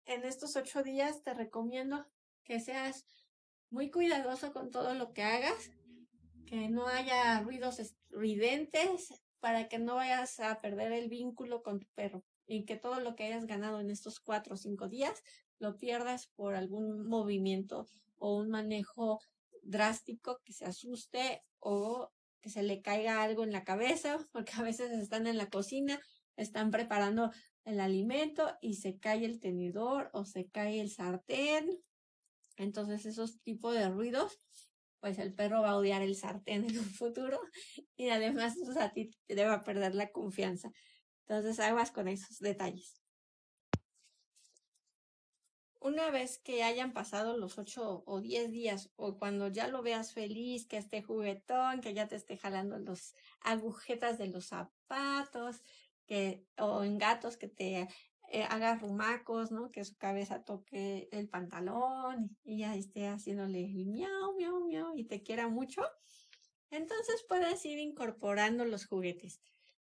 en 0.07 0.25
estos 0.25 0.57
ocho 0.57 0.83
días 0.83 1.23
te 1.23 1.35
recomiendo 1.35 2.07
que 2.43 2.59
seas 2.59 3.05
muy 3.71 3.91
cuidadoso 3.91 4.53
con 4.53 4.71
todo 4.71 4.95
lo 4.95 5.13
que 5.13 5.23
hagas, 5.23 5.71
que 6.47 6.69
no 6.69 6.89
haya 6.89 7.41
ruidos 7.41 7.79
estridentes 7.79 9.23
para 9.41 9.69
que 9.69 9.79
no 9.79 9.97
vayas 9.97 10.41
a 10.41 10.61
perder 10.61 10.93
el 10.93 11.09
vínculo 11.09 11.63
con 11.63 11.79
tu 11.79 11.87
perro 11.95 12.25
y 12.47 12.65
que 12.65 12.77
todo 12.77 13.01
lo 13.01 13.15
que 13.15 13.25
hayas 13.25 13.47
ganado 13.47 13.81
en 13.81 13.91
estos 13.91 14.21
cuatro 14.21 14.55
o 14.55 14.57
cinco 14.57 14.89
días 14.89 15.23
lo 15.59 15.79
pierdas 15.79 16.27
por 16.35 16.55
algún 16.55 17.07
movimiento 17.07 17.87
o 18.19 18.37
un 18.37 18.51
manejo 18.51 19.21
drástico 19.63 20.41
que 20.45 20.53
se 20.53 20.65
asuste 20.65 21.43
o 21.61 22.11
que 22.41 22.51
se 22.51 22.63
le 22.63 22.83
caiga 22.83 23.23
algo 23.23 23.45
en 23.45 23.53
la 23.53 23.65
cabeza, 23.65 24.19
porque 24.33 24.53
a 24.57 24.63
veces 24.63 24.91
están 24.93 25.27
en 25.27 25.39
la 25.39 25.49
cocina, 25.49 26.01
están 26.37 26.71
preparando 26.71 27.31
el 27.65 27.81
alimento 27.81 28.57
y 28.61 28.75
se 28.75 28.99
cae 28.99 29.25
el 29.25 29.41
tenedor 29.41 30.11
o 30.13 30.25
se 30.25 30.49
cae 30.49 30.81
el 30.81 30.91
sartén. 30.91 31.71
Entonces 32.57 33.07
esos 33.07 33.41
tipos 33.43 33.75
de 33.75 33.89
ruidos, 33.89 34.41
pues 35.01 35.19
el 35.19 35.35
perro 35.35 35.63
va 35.63 35.71
a 35.71 35.77
odiar 35.77 36.03
el 36.03 36.17
sartén 36.17 36.65
en 36.65 36.79
un 36.79 36.85
futuro 36.85 37.41
y 37.97 38.09
además 38.09 38.55
a 38.79 38.93
ti 38.93 39.11
te 39.27 39.47
va 39.47 39.55
a 39.55 39.65
perder 39.65 39.95
la 39.95 40.11
confianza. 40.11 40.71
Entonces 41.27 41.61
aguas 41.61 41.91
con 41.91 42.09
esos 42.09 42.39
detalles. 42.41 43.03
Una 45.81 46.11
vez 46.11 46.39
que 46.39 46.63
hayan 46.63 46.93
pasado 46.93 47.37
los 47.37 47.59
ocho 47.59 48.05
o 48.07 48.21
diez 48.21 48.53
días 48.53 48.93
o 48.95 49.19
cuando 49.19 49.49
ya 49.49 49.67
lo 49.67 49.83
veas 49.83 50.13
feliz, 50.13 50.65
que 50.67 50.77
esté 50.77 51.03
juguetón, 51.03 51.81
que 51.81 51.93
ya 51.93 52.07
te 52.07 52.15
esté 52.15 52.37
jalando 52.37 52.79
los 52.79 53.15
agujetas 53.41 54.17
de 54.17 54.29
los 54.29 54.47
zapatos, 54.47 55.63
que, 56.07 56.47
o 56.57 56.85
en 56.85 56.99
gatos 56.99 57.37
que 57.37 57.49
te 57.49 57.89
eh, 58.29 58.45
haga 58.45 58.77
rumacos, 58.77 59.51
¿no? 59.51 59.73
Que 59.73 59.85
su 59.85 59.97
cabeza 59.97 60.45
toque 60.45 61.09
el 61.11 61.29
pantalón 61.29 62.37
y 62.45 62.61
ya 62.61 62.77
esté 62.77 63.09
haciéndole 63.09 63.67
miau, 63.67 64.37
miau, 64.37 64.65
miau 64.65 64.97
y 64.97 65.05
te 65.05 65.23
quiera 65.23 65.49
mucho. 65.49 65.83
Entonces 66.71 67.25
puedes 67.29 67.65
ir 67.67 67.79
incorporando 67.79 68.65
los 68.65 68.87
juguetes. 68.87 69.41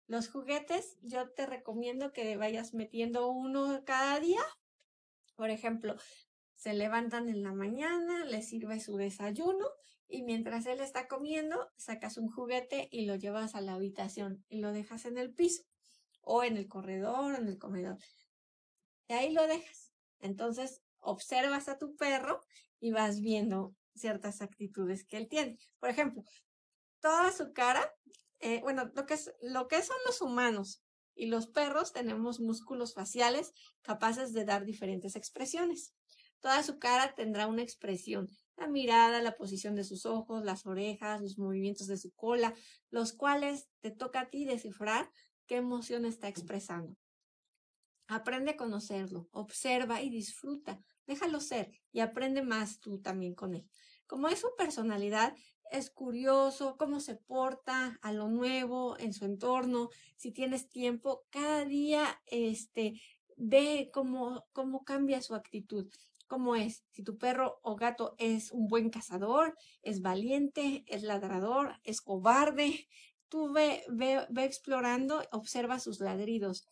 Los 0.08 0.30
juguetes 0.30 0.98
yo 1.02 1.30
te 1.32 1.46
recomiendo 1.46 2.14
que 2.14 2.38
vayas 2.38 2.74
metiendo 2.74 3.28
uno 3.30 3.84
cada 3.86 4.20
día. 4.20 4.42
Por 5.36 5.50
ejemplo, 5.50 5.96
se 6.56 6.74
levantan 6.74 7.30
en 7.30 7.44
la 7.44 7.54
mañana, 7.54 8.26
le 8.26 8.42
sirve 8.42 8.80
su 8.80 8.96
desayuno 8.96 9.68
y 10.08 10.24
mientras 10.24 10.66
él 10.66 10.80
está 10.80 11.08
comiendo, 11.08 11.70
sacas 11.76 12.18
un 12.18 12.30
juguete 12.30 12.88
y 12.90 13.06
lo 13.06 13.16
llevas 13.16 13.54
a 13.54 13.62
la 13.62 13.74
habitación 13.74 14.46
y 14.48 14.60
lo 14.60 14.72
dejas 14.72 15.06
en 15.06 15.18
el 15.18 15.34
piso 15.34 15.64
o 16.22 16.44
en 16.44 16.56
el 16.56 16.68
corredor 16.68 17.34
o 17.34 17.38
en 17.38 17.48
el 17.48 17.58
comedor. 17.58 17.98
Y 19.10 19.14
ahí 19.14 19.34
lo 19.34 19.46
dejas. 19.46 19.94
Entonces, 20.20 20.82
observas 21.00 21.68
a 21.68 21.78
tu 21.78 21.96
perro 21.96 22.42
y 22.80 22.92
vas 22.92 23.20
viendo 23.20 23.76
ciertas 23.94 24.42
actitudes 24.42 25.04
que 25.06 25.18
él 25.18 25.28
tiene. 25.28 25.58
Por 25.80 25.90
ejemplo, 25.90 26.24
toda 27.02 27.32
su 27.32 27.52
cara, 27.54 27.94
eh, 28.39 28.62
bueno, 28.62 28.91
lo 28.94 29.06
que, 29.06 29.15
es, 29.15 29.34
lo 29.41 29.67
que 29.67 29.82
son 29.82 29.98
los 30.06 30.22
humanos 30.22 30.84
y 31.15 31.27
los 31.27 31.48
perros 31.48 31.94
tenemos 31.94 32.39
músculos 32.39 32.94
faciales 32.94 33.51
capaces 33.82 34.34
de 34.34 34.46
dar 34.46 34.65
diferentes 34.65 35.15
expresiones. 35.15 35.94
Toda 36.39 36.62
su 36.62 36.77
cara 36.77 37.15
tendrá 37.15 37.48
una 37.48 37.63
expresión. 37.63 38.29
La 38.56 38.67
mirada, 38.67 39.22
la 39.22 39.36
posición 39.36 39.75
de 39.75 39.84
sus 39.84 40.06
ojos, 40.06 40.44
las 40.44 40.65
orejas, 40.65 41.22
los 41.22 41.38
movimientos 41.38 41.88
de 41.88 41.98
su 41.98 42.12
cola, 42.13 42.53
los 42.89 43.13
cuales 43.13 43.67
te 43.82 43.91
toca 43.91 44.22
a 44.22 44.29
ti 44.29 44.46
descifrar 44.46 45.12
qué 45.48 45.56
emoción 45.56 46.06
está 46.06 46.27
expresando. 46.27 46.96
Aprende 48.08 48.51
a 48.51 48.58
conocerlo, 48.58 49.27
observa 49.32 50.01
y 50.01 50.10
disfruta. 50.10 50.79
Déjalo 51.08 51.39
ser 51.39 51.72
y 51.91 52.00
aprende 52.00 52.41
más 52.41 52.79
tú 52.79 53.01
también 53.01 53.36
con 53.36 53.53
él. 53.56 53.67
Como 54.06 54.29
es 54.29 54.39
su 54.39 54.48
personalidad, 54.58 55.36
es 55.72 55.90
curioso 55.90 56.78
cómo 56.78 57.00
se 57.00 57.16
porta 57.16 58.00
a 58.02 58.12
lo 58.12 58.28
nuevo 58.28 58.98
en 59.00 59.14
su 59.14 59.26
entorno. 59.26 59.90
Si 60.16 60.32
tienes 60.32 60.70
tiempo, 60.70 61.26
cada 61.30 61.66
día 61.66 62.22
este, 62.26 63.02
ve 63.36 63.90
cómo, 63.94 64.46
cómo 64.54 64.84
cambia 64.84 65.22
su 65.22 65.36
actitud. 65.36 65.88
¿Cómo 66.28 66.56
es? 66.56 66.84
Si 66.92 67.04
tu 67.04 67.18
perro 67.18 67.60
o 67.62 67.76
gato 67.76 68.16
es 68.18 68.52
un 68.52 68.68
buen 68.68 68.90
cazador, 68.90 69.56
es 69.82 70.02
valiente, 70.02 70.84
es 70.88 71.04
ladrador, 71.04 71.80
es 71.84 72.02
cobarde, 72.02 72.88
tú 73.30 73.54
ve, 73.54 73.84
ve, 73.90 74.26
ve 74.30 74.44
explorando, 74.44 75.24
observa 75.32 75.80
sus 75.80 76.00
ladridos. 76.02 76.68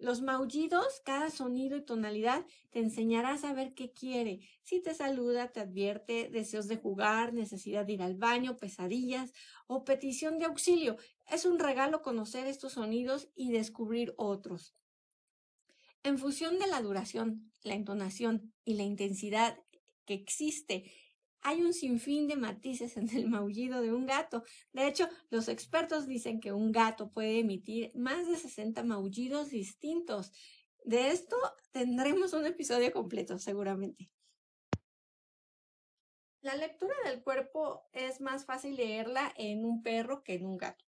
Los 0.00 0.22
maullidos, 0.22 1.02
cada 1.04 1.28
sonido 1.28 1.76
y 1.76 1.82
tonalidad 1.82 2.46
te 2.70 2.78
enseñará 2.78 3.32
a 3.32 3.38
saber 3.38 3.74
qué 3.74 3.92
quiere. 3.92 4.40
Si 4.62 4.80
te 4.80 4.94
saluda, 4.94 5.52
te 5.52 5.60
advierte 5.60 6.30
deseos 6.30 6.68
de 6.68 6.78
jugar, 6.78 7.34
necesidad 7.34 7.84
de 7.84 7.92
ir 7.92 8.02
al 8.02 8.14
baño, 8.14 8.56
pesadillas 8.56 9.34
o 9.66 9.84
petición 9.84 10.38
de 10.38 10.46
auxilio. 10.46 10.96
Es 11.30 11.44
un 11.44 11.58
regalo 11.58 12.00
conocer 12.00 12.46
estos 12.46 12.72
sonidos 12.72 13.28
y 13.34 13.52
descubrir 13.52 14.14
otros. 14.16 14.74
En 16.02 16.16
función 16.18 16.58
de 16.58 16.66
la 16.66 16.80
duración, 16.80 17.52
la 17.62 17.74
entonación 17.74 18.54
y 18.64 18.74
la 18.74 18.84
intensidad 18.84 19.58
que 20.06 20.14
existe 20.14 20.90
hay 21.42 21.62
un 21.62 21.72
sinfín 21.72 22.28
de 22.28 22.36
matices 22.36 22.96
en 22.96 23.08
el 23.10 23.28
maullido 23.28 23.80
de 23.80 23.92
un 23.92 24.06
gato. 24.06 24.44
De 24.72 24.86
hecho, 24.86 25.08
los 25.30 25.48
expertos 25.48 26.06
dicen 26.06 26.40
que 26.40 26.52
un 26.52 26.72
gato 26.72 27.10
puede 27.10 27.40
emitir 27.40 27.92
más 27.94 28.28
de 28.28 28.36
60 28.36 28.82
maullidos 28.84 29.50
distintos. 29.50 30.32
De 30.84 31.08
esto 31.08 31.36
tendremos 31.72 32.32
un 32.32 32.46
episodio 32.46 32.92
completo, 32.92 33.38
seguramente. 33.38 34.10
La 36.42 36.56
lectura 36.56 36.94
del 37.04 37.22
cuerpo 37.22 37.88
es 37.92 38.20
más 38.22 38.46
fácil 38.46 38.76
leerla 38.76 39.32
en 39.36 39.64
un 39.66 39.82
perro 39.82 40.22
que 40.22 40.34
en 40.34 40.46
un 40.46 40.56
gato, 40.56 40.86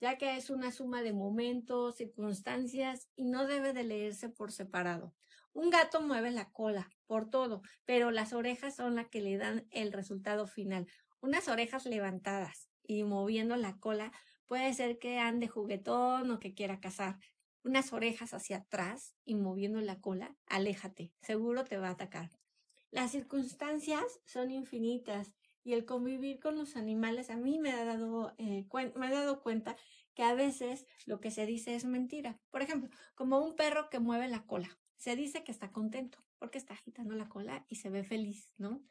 ya 0.00 0.18
que 0.18 0.36
es 0.36 0.50
una 0.50 0.70
suma 0.70 1.02
de 1.02 1.12
momentos, 1.12 1.96
circunstancias 1.96 3.08
y 3.16 3.24
no 3.24 3.46
debe 3.46 3.72
de 3.72 3.84
leerse 3.84 4.28
por 4.28 4.52
separado. 4.52 5.14
Un 5.52 5.70
gato 5.70 6.00
mueve 6.00 6.30
la 6.30 6.50
cola 6.50 6.90
por 7.06 7.30
todo, 7.30 7.62
pero 7.84 8.10
las 8.10 8.32
orejas 8.32 8.74
son 8.74 8.96
las 8.96 9.08
que 9.08 9.20
le 9.20 9.36
dan 9.36 9.66
el 9.70 9.92
resultado 9.92 10.46
final. 10.46 10.86
Unas 11.20 11.48
orejas 11.48 11.86
levantadas 11.86 12.68
y 12.82 13.04
moviendo 13.04 13.56
la 13.56 13.78
cola 13.78 14.12
puede 14.46 14.74
ser 14.74 14.98
que 14.98 15.18
ande 15.18 15.48
juguetón 15.48 16.30
o 16.30 16.38
que 16.38 16.54
quiera 16.54 16.80
cazar. 16.80 17.18
Unas 17.62 17.92
orejas 17.92 18.34
hacia 18.34 18.58
atrás 18.58 19.14
y 19.24 19.36
moviendo 19.36 19.80
la 19.80 20.00
cola, 20.00 20.36
aléjate, 20.46 21.12
seguro 21.22 21.64
te 21.64 21.78
va 21.78 21.88
a 21.88 21.92
atacar. 21.92 22.30
Las 22.90 23.12
circunstancias 23.12 24.20
son 24.24 24.50
infinitas 24.50 25.32
y 25.64 25.72
el 25.72 25.86
convivir 25.86 26.38
con 26.38 26.56
los 26.56 26.76
animales 26.76 27.30
a 27.30 27.36
mí 27.36 27.58
me 27.58 27.72
ha 27.72 27.84
dado, 27.84 28.34
eh, 28.38 28.66
me 28.94 29.08
he 29.08 29.10
dado 29.10 29.42
cuenta 29.42 29.76
que 30.14 30.22
a 30.22 30.34
veces 30.34 30.86
lo 31.06 31.20
que 31.20 31.30
se 31.30 31.46
dice 31.46 31.74
es 31.74 31.84
mentira. 31.84 32.38
Por 32.50 32.62
ejemplo, 32.62 32.90
como 33.14 33.38
un 33.38 33.56
perro 33.56 33.90
que 33.90 33.98
mueve 33.98 34.28
la 34.28 34.46
cola. 34.46 34.78
Se 34.96 35.16
dice 35.16 35.42
que 35.42 35.50
está 35.50 35.72
contento 35.72 36.18
porque 36.38 36.58
está 36.58 36.74
agitando 36.74 37.14
la 37.14 37.28
cola 37.28 37.66
y 37.68 37.76
se 37.76 37.90
ve 37.90 38.04
feliz, 38.04 38.50
¿no? 38.58 38.82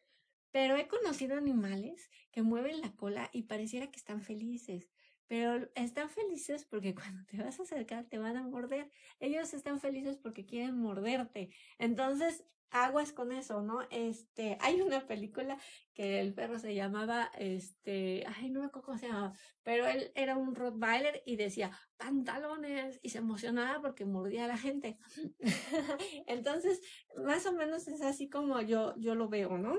Pero 0.52 0.76
he 0.76 0.88
conocido 0.88 1.38
animales 1.38 2.10
que 2.32 2.42
mueven 2.42 2.82
la 2.82 2.96
cola 2.96 3.30
y 3.32 3.44
pareciera 3.44 3.90
que 3.90 3.98
están 3.98 4.22
felices, 4.22 4.93
pero 5.28 5.70
están 5.76 6.10
felices 6.10 6.66
porque 6.66 6.96
cuando 6.96 7.26
te 7.26 7.38
vas 7.38 7.60
a 7.60 7.64
acercar 7.64 8.06
te 8.06 8.18
van 8.18 8.38
a 8.38 8.44
morder. 8.44 8.90
Ellos 9.20 9.54
están 9.54 9.80
felices 9.80 10.18
porque 10.18 10.46
quieren 10.46 10.78
morderte. 10.78 11.50
Entonces, 11.78 12.46
aguas 12.74 13.14
con 13.14 13.32
eso, 13.32 13.62
¿no? 13.62 13.82
Este, 13.92 14.58
hay 14.60 14.82
una 14.82 15.06
película 15.06 15.58
que 15.94 16.20
el 16.20 16.34
perro 16.34 16.58
se 16.58 16.74
llamaba, 16.74 17.30
este, 17.38 18.26
ay, 18.36 18.50
no 18.50 18.62
me 18.62 18.66
acuerdo 18.66 18.88
cómo 18.88 18.98
se 18.98 19.08
llamaba, 19.08 19.34
pero 19.62 19.86
él 19.86 20.12
era 20.16 20.36
un 20.36 20.56
Rottweiler 20.56 21.22
y 21.26 21.36
decía, 21.36 21.72
pantalones, 21.98 23.00
y 23.04 23.10
se 23.10 23.20
emocionaba 23.20 23.80
porque 23.80 24.06
mordía 24.06 24.46
a 24.46 24.48
la 24.48 24.58
gente. 24.58 24.98
Entonces, 26.28 26.82
más 27.16 27.46
o 27.46 27.54
menos 27.54 27.88
es 27.88 28.02
así 28.02 28.28
como 28.28 28.60
yo, 28.62 28.96
yo 28.98 29.14
lo 29.14 29.30
veo, 29.30 29.60
¿no? 29.60 29.78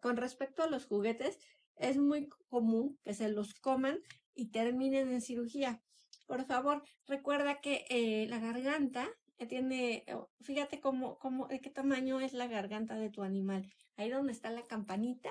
Con 0.00 0.16
respecto 0.16 0.62
a 0.62 0.68
los 0.68 0.86
juguetes, 0.86 1.38
es 1.76 1.98
muy 1.98 2.28
común 2.48 2.98
que 3.04 3.12
se 3.12 3.28
los 3.28 3.52
coman 3.54 4.00
y 4.38 4.46
terminen 4.46 5.12
en 5.12 5.20
cirugía. 5.20 5.82
Por 6.26 6.44
favor, 6.44 6.84
recuerda 7.06 7.60
que 7.60 7.84
eh, 7.90 8.26
la 8.28 8.38
garganta 8.38 9.08
tiene, 9.48 10.04
fíjate 10.40 10.80
cómo, 10.80 11.18
cómo, 11.18 11.48
de 11.48 11.60
qué 11.60 11.70
tamaño 11.70 12.20
es 12.20 12.32
la 12.32 12.46
garganta 12.46 12.94
de 12.94 13.10
tu 13.10 13.22
animal. 13.22 13.68
Ahí 13.96 14.10
donde 14.10 14.32
está 14.32 14.50
la 14.50 14.66
campanita, 14.66 15.30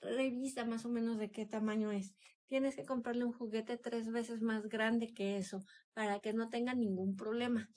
revisa 0.00 0.64
más 0.64 0.84
o 0.84 0.88
menos 0.88 1.18
de 1.18 1.30
qué 1.30 1.46
tamaño 1.46 1.92
es. 1.92 2.14
Tienes 2.48 2.74
que 2.74 2.84
comprarle 2.84 3.24
un 3.24 3.32
juguete 3.32 3.76
tres 3.76 4.10
veces 4.10 4.42
más 4.42 4.68
grande 4.68 5.14
que 5.14 5.36
eso 5.36 5.64
para 5.92 6.18
que 6.18 6.32
no 6.32 6.48
tenga 6.48 6.74
ningún 6.74 7.14
problema. 7.16 7.68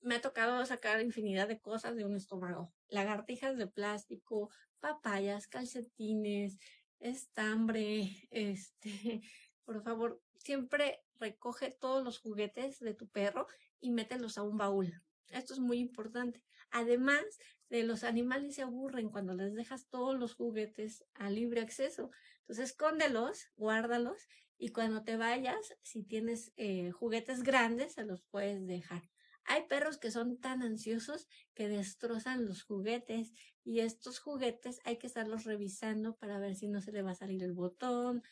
Me 0.00 0.16
ha 0.16 0.20
tocado 0.20 0.64
sacar 0.64 1.00
infinidad 1.02 1.48
de 1.48 1.60
cosas 1.60 1.96
de 1.96 2.04
un 2.04 2.14
estómago. 2.14 2.72
Lagartijas 2.88 3.56
de 3.56 3.66
plástico, 3.66 4.50
papayas, 4.80 5.46
calcetines, 5.46 6.58
estambre, 7.04 8.28
este, 8.30 9.22
por 9.64 9.82
favor, 9.82 10.22
siempre 10.38 11.02
recoge 11.20 11.70
todos 11.70 12.02
los 12.02 12.18
juguetes 12.18 12.80
de 12.80 12.94
tu 12.94 13.08
perro 13.08 13.46
y 13.80 13.90
mételos 13.90 14.38
a 14.38 14.42
un 14.42 14.56
baúl. 14.56 15.02
Esto 15.30 15.52
es 15.52 15.60
muy 15.60 15.78
importante. 15.78 16.42
Además 16.70 17.24
de 17.68 17.82
los 17.82 18.04
animales 18.04 18.54
se 18.54 18.62
aburren 18.62 19.10
cuando 19.10 19.34
les 19.34 19.54
dejas 19.54 19.88
todos 19.88 20.18
los 20.18 20.34
juguetes 20.34 21.04
a 21.14 21.30
libre 21.30 21.60
acceso. 21.60 22.10
Entonces 22.40 22.70
escóndelos, 22.70 23.48
guárdalos 23.56 24.26
y 24.58 24.68
cuando 24.70 25.02
te 25.02 25.16
vayas, 25.16 25.74
si 25.82 26.02
tienes 26.02 26.52
eh, 26.56 26.90
juguetes 26.90 27.42
grandes, 27.42 27.94
se 27.94 28.04
los 28.04 28.22
puedes 28.22 28.66
dejar. 28.66 29.02
Hay 29.46 29.66
perros 29.66 29.98
que 29.98 30.10
son 30.10 30.38
tan 30.38 30.62
ansiosos 30.62 31.28
que 31.54 31.68
destrozan 31.68 32.46
los 32.46 32.62
juguetes 32.62 33.32
y 33.62 33.80
estos 33.80 34.18
juguetes 34.18 34.80
hay 34.84 34.98
que 34.98 35.06
estarlos 35.06 35.44
revisando 35.44 36.16
para 36.16 36.38
ver 36.38 36.54
si 36.54 36.68
no 36.68 36.80
se 36.80 36.92
le 36.92 37.02
va 37.02 37.12
a 37.12 37.16
salir 37.16 37.42
el 37.42 37.52
botón 37.52 38.22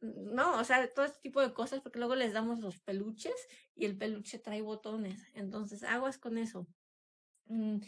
no, 0.00 0.58
o 0.58 0.64
sea, 0.64 0.92
todo 0.92 1.04
este 1.04 1.20
tipo 1.20 1.40
de 1.40 1.52
cosas, 1.52 1.80
porque 1.80 1.98
luego 1.98 2.14
les 2.14 2.32
damos 2.32 2.60
los 2.60 2.78
peluches 2.80 3.34
y 3.74 3.86
el 3.86 3.96
peluche 3.96 4.38
trae 4.38 4.62
botones. 4.62 5.26
Entonces, 5.34 5.82
aguas 5.82 6.18
con 6.18 6.38
eso. 6.38 6.66
Mm, 7.46 7.78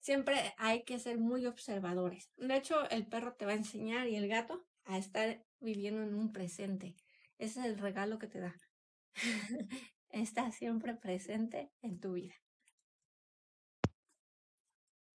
siempre 0.00 0.54
hay 0.58 0.84
que 0.84 0.98
ser 0.98 1.18
muy 1.18 1.46
observadores. 1.46 2.30
De 2.36 2.56
hecho, 2.56 2.88
el 2.90 3.06
perro 3.06 3.34
te 3.34 3.46
va 3.46 3.52
a 3.52 3.56
enseñar 3.56 4.08
y 4.08 4.16
el 4.16 4.28
gato 4.28 4.66
a 4.84 4.98
estar 4.98 5.44
viviendo 5.60 6.02
en 6.02 6.14
un 6.14 6.32
presente. 6.32 6.94
Ese 7.38 7.60
es 7.60 7.66
el 7.66 7.78
regalo 7.78 8.18
que 8.18 8.28
te 8.28 8.40
da. 8.40 8.60
Está 10.10 10.50
siempre 10.52 10.94
presente 10.94 11.70
en 11.82 12.00
tu 12.00 12.14
vida. 12.14 12.34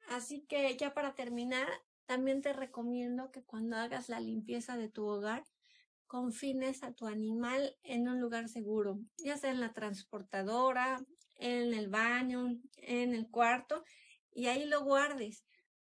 Así 0.08 0.42
que 0.42 0.76
ya 0.76 0.94
para 0.94 1.16
terminar, 1.16 1.68
también 2.06 2.42
te 2.42 2.52
recomiendo 2.52 3.32
que 3.32 3.44
cuando 3.44 3.78
hagas 3.78 4.10
la 4.10 4.20
limpieza 4.20 4.76
de 4.76 4.90
tu 4.90 5.06
hogar, 5.06 5.46
confines 6.08 6.84
a 6.84 6.92
tu 6.92 7.08
animal 7.08 7.78
en 7.84 8.10
un 8.10 8.20
lugar 8.20 8.50
seguro, 8.50 9.00
ya 9.18 9.38
sea 9.38 9.52
en 9.52 9.62
la 9.62 9.72
transportadora, 9.72 11.00
en 11.38 11.74
el 11.74 11.88
baño, 11.88 12.60
en 12.76 13.14
el 13.14 13.30
cuarto, 13.30 13.86
y 14.34 14.48
ahí 14.48 14.66
lo 14.66 14.84
guardes 14.84 15.46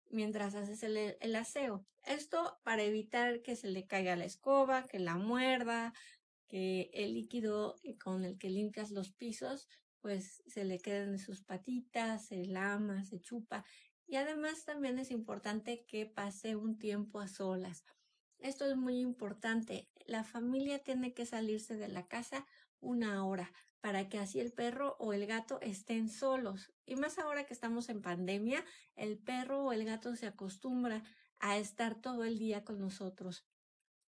mientras 0.09 0.55
haces 0.55 0.83
el, 0.83 1.35
aseo. 1.35 1.85
Esto 2.03 2.59
para 2.63 2.83
evitar 2.83 3.41
que 3.41 3.55
se 3.55 3.69
le 3.69 3.87
caiga 3.87 4.17
la 4.17 4.25
escoba, 4.25 4.85
que 4.87 4.99
la 4.99 5.15
muerda, 5.15 5.93
que 6.49 6.89
el 6.93 7.13
líquido 7.13 7.75
con 8.03 8.25
el 8.25 8.37
que 8.37 8.49
limpias 8.49 8.91
los 8.91 9.11
pisos, 9.11 9.69
pues 10.01 10.43
se 10.47 10.65
le 10.65 10.79
queden 10.79 11.19
sus 11.19 11.41
patitas, 11.43 12.25
se 12.25 12.45
lama, 12.45 13.05
se 13.05 13.21
chupa. 13.21 13.63
Y 14.07 14.15
además 14.15 14.65
también 14.65 14.99
es 14.99 15.11
importante 15.11 15.85
que 15.85 16.05
pase 16.05 16.55
un 16.55 16.77
tiempo 16.77 17.19
a 17.19 17.27
solas. 17.27 17.85
Esto 18.39 18.65
es 18.65 18.75
muy 18.75 18.99
importante. 18.99 19.89
La 20.05 20.23
familia 20.23 20.79
tiene 20.79 21.13
que 21.13 21.25
salirse 21.25 21.75
de 21.75 21.89
la 21.89 22.07
casa 22.07 22.47
una 22.79 23.25
hora 23.25 23.51
para 23.81 24.09
que 24.09 24.17
así 24.17 24.39
el 24.39 24.51
perro 24.51 24.95
o 24.99 25.13
el 25.13 25.25
gato 25.25 25.59
estén 25.61 26.09
solos. 26.09 26.71
Y 26.85 26.95
más 26.95 27.19
ahora 27.19 27.45
que 27.45 27.53
estamos 27.53 27.89
en 27.89 28.01
pandemia, 28.01 28.65
el 28.95 29.17
perro 29.17 29.63
o 29.63 29.71
el 29.71 29.85
gato 29.85 30.15
se 30.15 30.27
acostumbra 30.27 31.03
a 31.39 31.57
estar 31.57 32.01
todo 32.01 32.23
el 32.23 32.37
día 32.37 32.63
con 32.65 32.79
nosotros. 32.79 33.45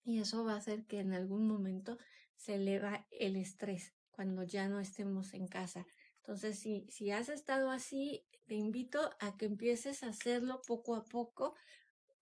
Y 0.03 0.19
eso 0.19 0.45
va 0.45 0.55
a 0.55 0.59
hacer 0.59 0.87
que 0.87 1.01
en 1.01 1.13
algún 1.13 1.47
momento 1.47 1.99
se 2.41 2.55
eleva 2.55 3.07
el 3.11 3.37
estrés 3.37 3.93
cuando 4.11 4.43
ya 4.45 4.67
no 4.67 4.81
estemos 4.81 5.35
en 5.35 5.47
casa. 5.47 5.87
Entonces, 6.17 6.59
si, 6.59 6.87
si 6.89 7.11
has 7.11 7.29
estado 7.29 7.71
así, 7.71 8.25
te 8.47 8.55
invito 8.55 9.11
a 9.21 9.37
que 9.37 9.45
empieces 9.45 10.03
a 10.03 10.09
hacerlo 10.09 10.63
poco 10.67 10.95
a 10.95 11.05
poco 11.05 11.55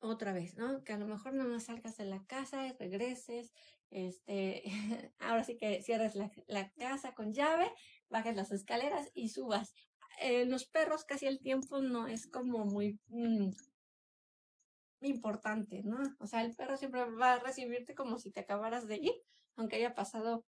otra 0.01 0.33
vez, 0.33 0.57
¿no? 0.57 0.83
Que 0.83 0.93
a 0.93 0.99
lo 0.99 1.07
mejor 1.07 1.35
no 1.35 1.45
más 1.45 1.65
salgas 1.65 1.97
de 1.97 2.05
la 2.05 2.25
casa 2.27 2.67
y 2.67 2.73
regreses, 2.73 3.53
este, 3.91 4.63
ahora 5.21 5.45
sí 5.45 5.57
que 5.57 5.83
cierres 5.83 6.15
la, 6.17 6.73
casa 6.79 7.15
con 7.15 7.33
llave, 7.33 7.71
bajes 8.11 8.35
las 8.35 8.51
escaleras 8.51 9.11
y 9.15 9.29
subas. 9.29 9.73
Eh, 10.21 10.47
los 10.47 10.67
perros 10.67 11.05
casi 11.05 11.27
el 11.27 11.39
tiempo 11.41 11.81
no 11.81 12.09
es 12.09 12.27
como 12.27 12.65
muy 12.65 12.99
mm, 13.07 13.51
importante, 15.03 15.83
¿no? 15.85 15.99
O 16.19 16.27
sea, 16.27 16.43
el 16.43 16.57
perro 16.57 16.77
siempre 16.77 17.05
va 17.05 17.35
a 17.35 17.39
recibirte 17.39 17.95
como 17.95 18.19
si 18.19 18.33
te 18.33 18.41
acabaras 18.41 18.89
de 18.89 18.97
ir, 18.97 19.15
aunque 19.59 19.77
haya 19.77 19.95
pasado 19.95 20.47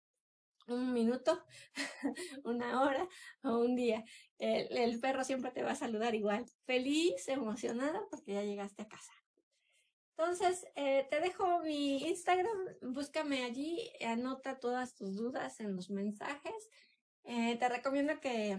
un 0.68 0.92
minuto, 0.92 1.42
una 2.44 2.82
hora 2.82 3.08
o 3.42 3.58
un 3.58 3.74
día. 3.74 4.04
El, 4.38 5.00
perro 5.00 5.24
siempre 5.24 5.50
te 5.50 5.62
va 5.62 5.72
a 5.72 5.76
saludar 5.76 6.14
igual, 6.14 6.44
feliz, 6.64 7.26
emocionada 7.28 8.00
porque 8.10 8.34
ya 8.34 8.42
llegaste 8.42 8.82
a 8.82 8.88
casa. 8.88 9.12
Entonces, 10.16 10.66
eh, 10.74 11.06
te 11.10 11.20
dejo 11.20 11.60
mi 11.60 12.08
Instagram, 12.08 12.58
búscame 12.82 13.44
allí, 13.44 13.90
anota 14.04 14.58
todas 14.58 14.94
tus 14.94 15.16
dudas 15.16 15.60
en 15.60 15.74
los 15.74 15.90
mensajes. 15.90 16.68
Eh, 17.24 17.56
te 17.56 17.68
recomiendo 17.68 18.20
que 18.20 18.58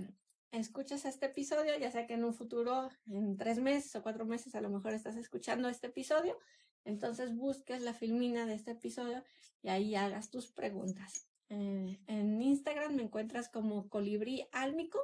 escuches 0.51 1.05
este 1.05 1.27
episodio, 1.27 1.77
ya 1.77 1.91
sea 1.91 2.07
que 2.07 2.13
en 2.13 2.23
un 2.23 2.33
futuro, 2.33 2.89
en 3.07 3.37
tres 3.37 3.59
meses 3.59 3.95
o 3.95 4.01
cuatro 4.01 4.25
meses, 4.25 4.55
a 4.55 4.61
lo 4.61 4.69
mejor 4.69 4.93
estás 4.93 5.15
escuchando 5.15 5.69
este 5.69 5.87
episodio. 5.87 6.39
Entonces 6.85 7.35
busques 7.35 7.81
la 7.81 7.93
filmina 7.93 8.45
de 8.45 8.55
este 8.55 8.71
episodio 8.71 9.23
y 9.61 9.69
ahí 9.69 9.95
hagas 9.95 10.29
tus 10.29 10.51
preguntas. 10.51 11.27
En 11.49 12.41
Instagram 12.41 12.95
me 12.95 13.03
encuentras 13.03 13.49
como 13.49 13.89
colibrí 13.89 14.47
álmico 14.51 14.99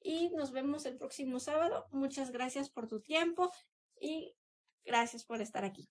y 0.00 0.30
nos 0.30 0.52
vemos 0.52 0.86
el 0.86 0.96
próximo 0.96 1.40
sábado. 1.40 1.86
Muchas 1.90 2.30
gracias 2.30 2.70
por 2.70 2.86
tu 2.86 3.00
tiempo 3.00 3.50
y 4.00 4.34
Gracias 4.84 5.24
por 5.24 5.40
estar 5.40 5.64
aquí. 5.64 5.88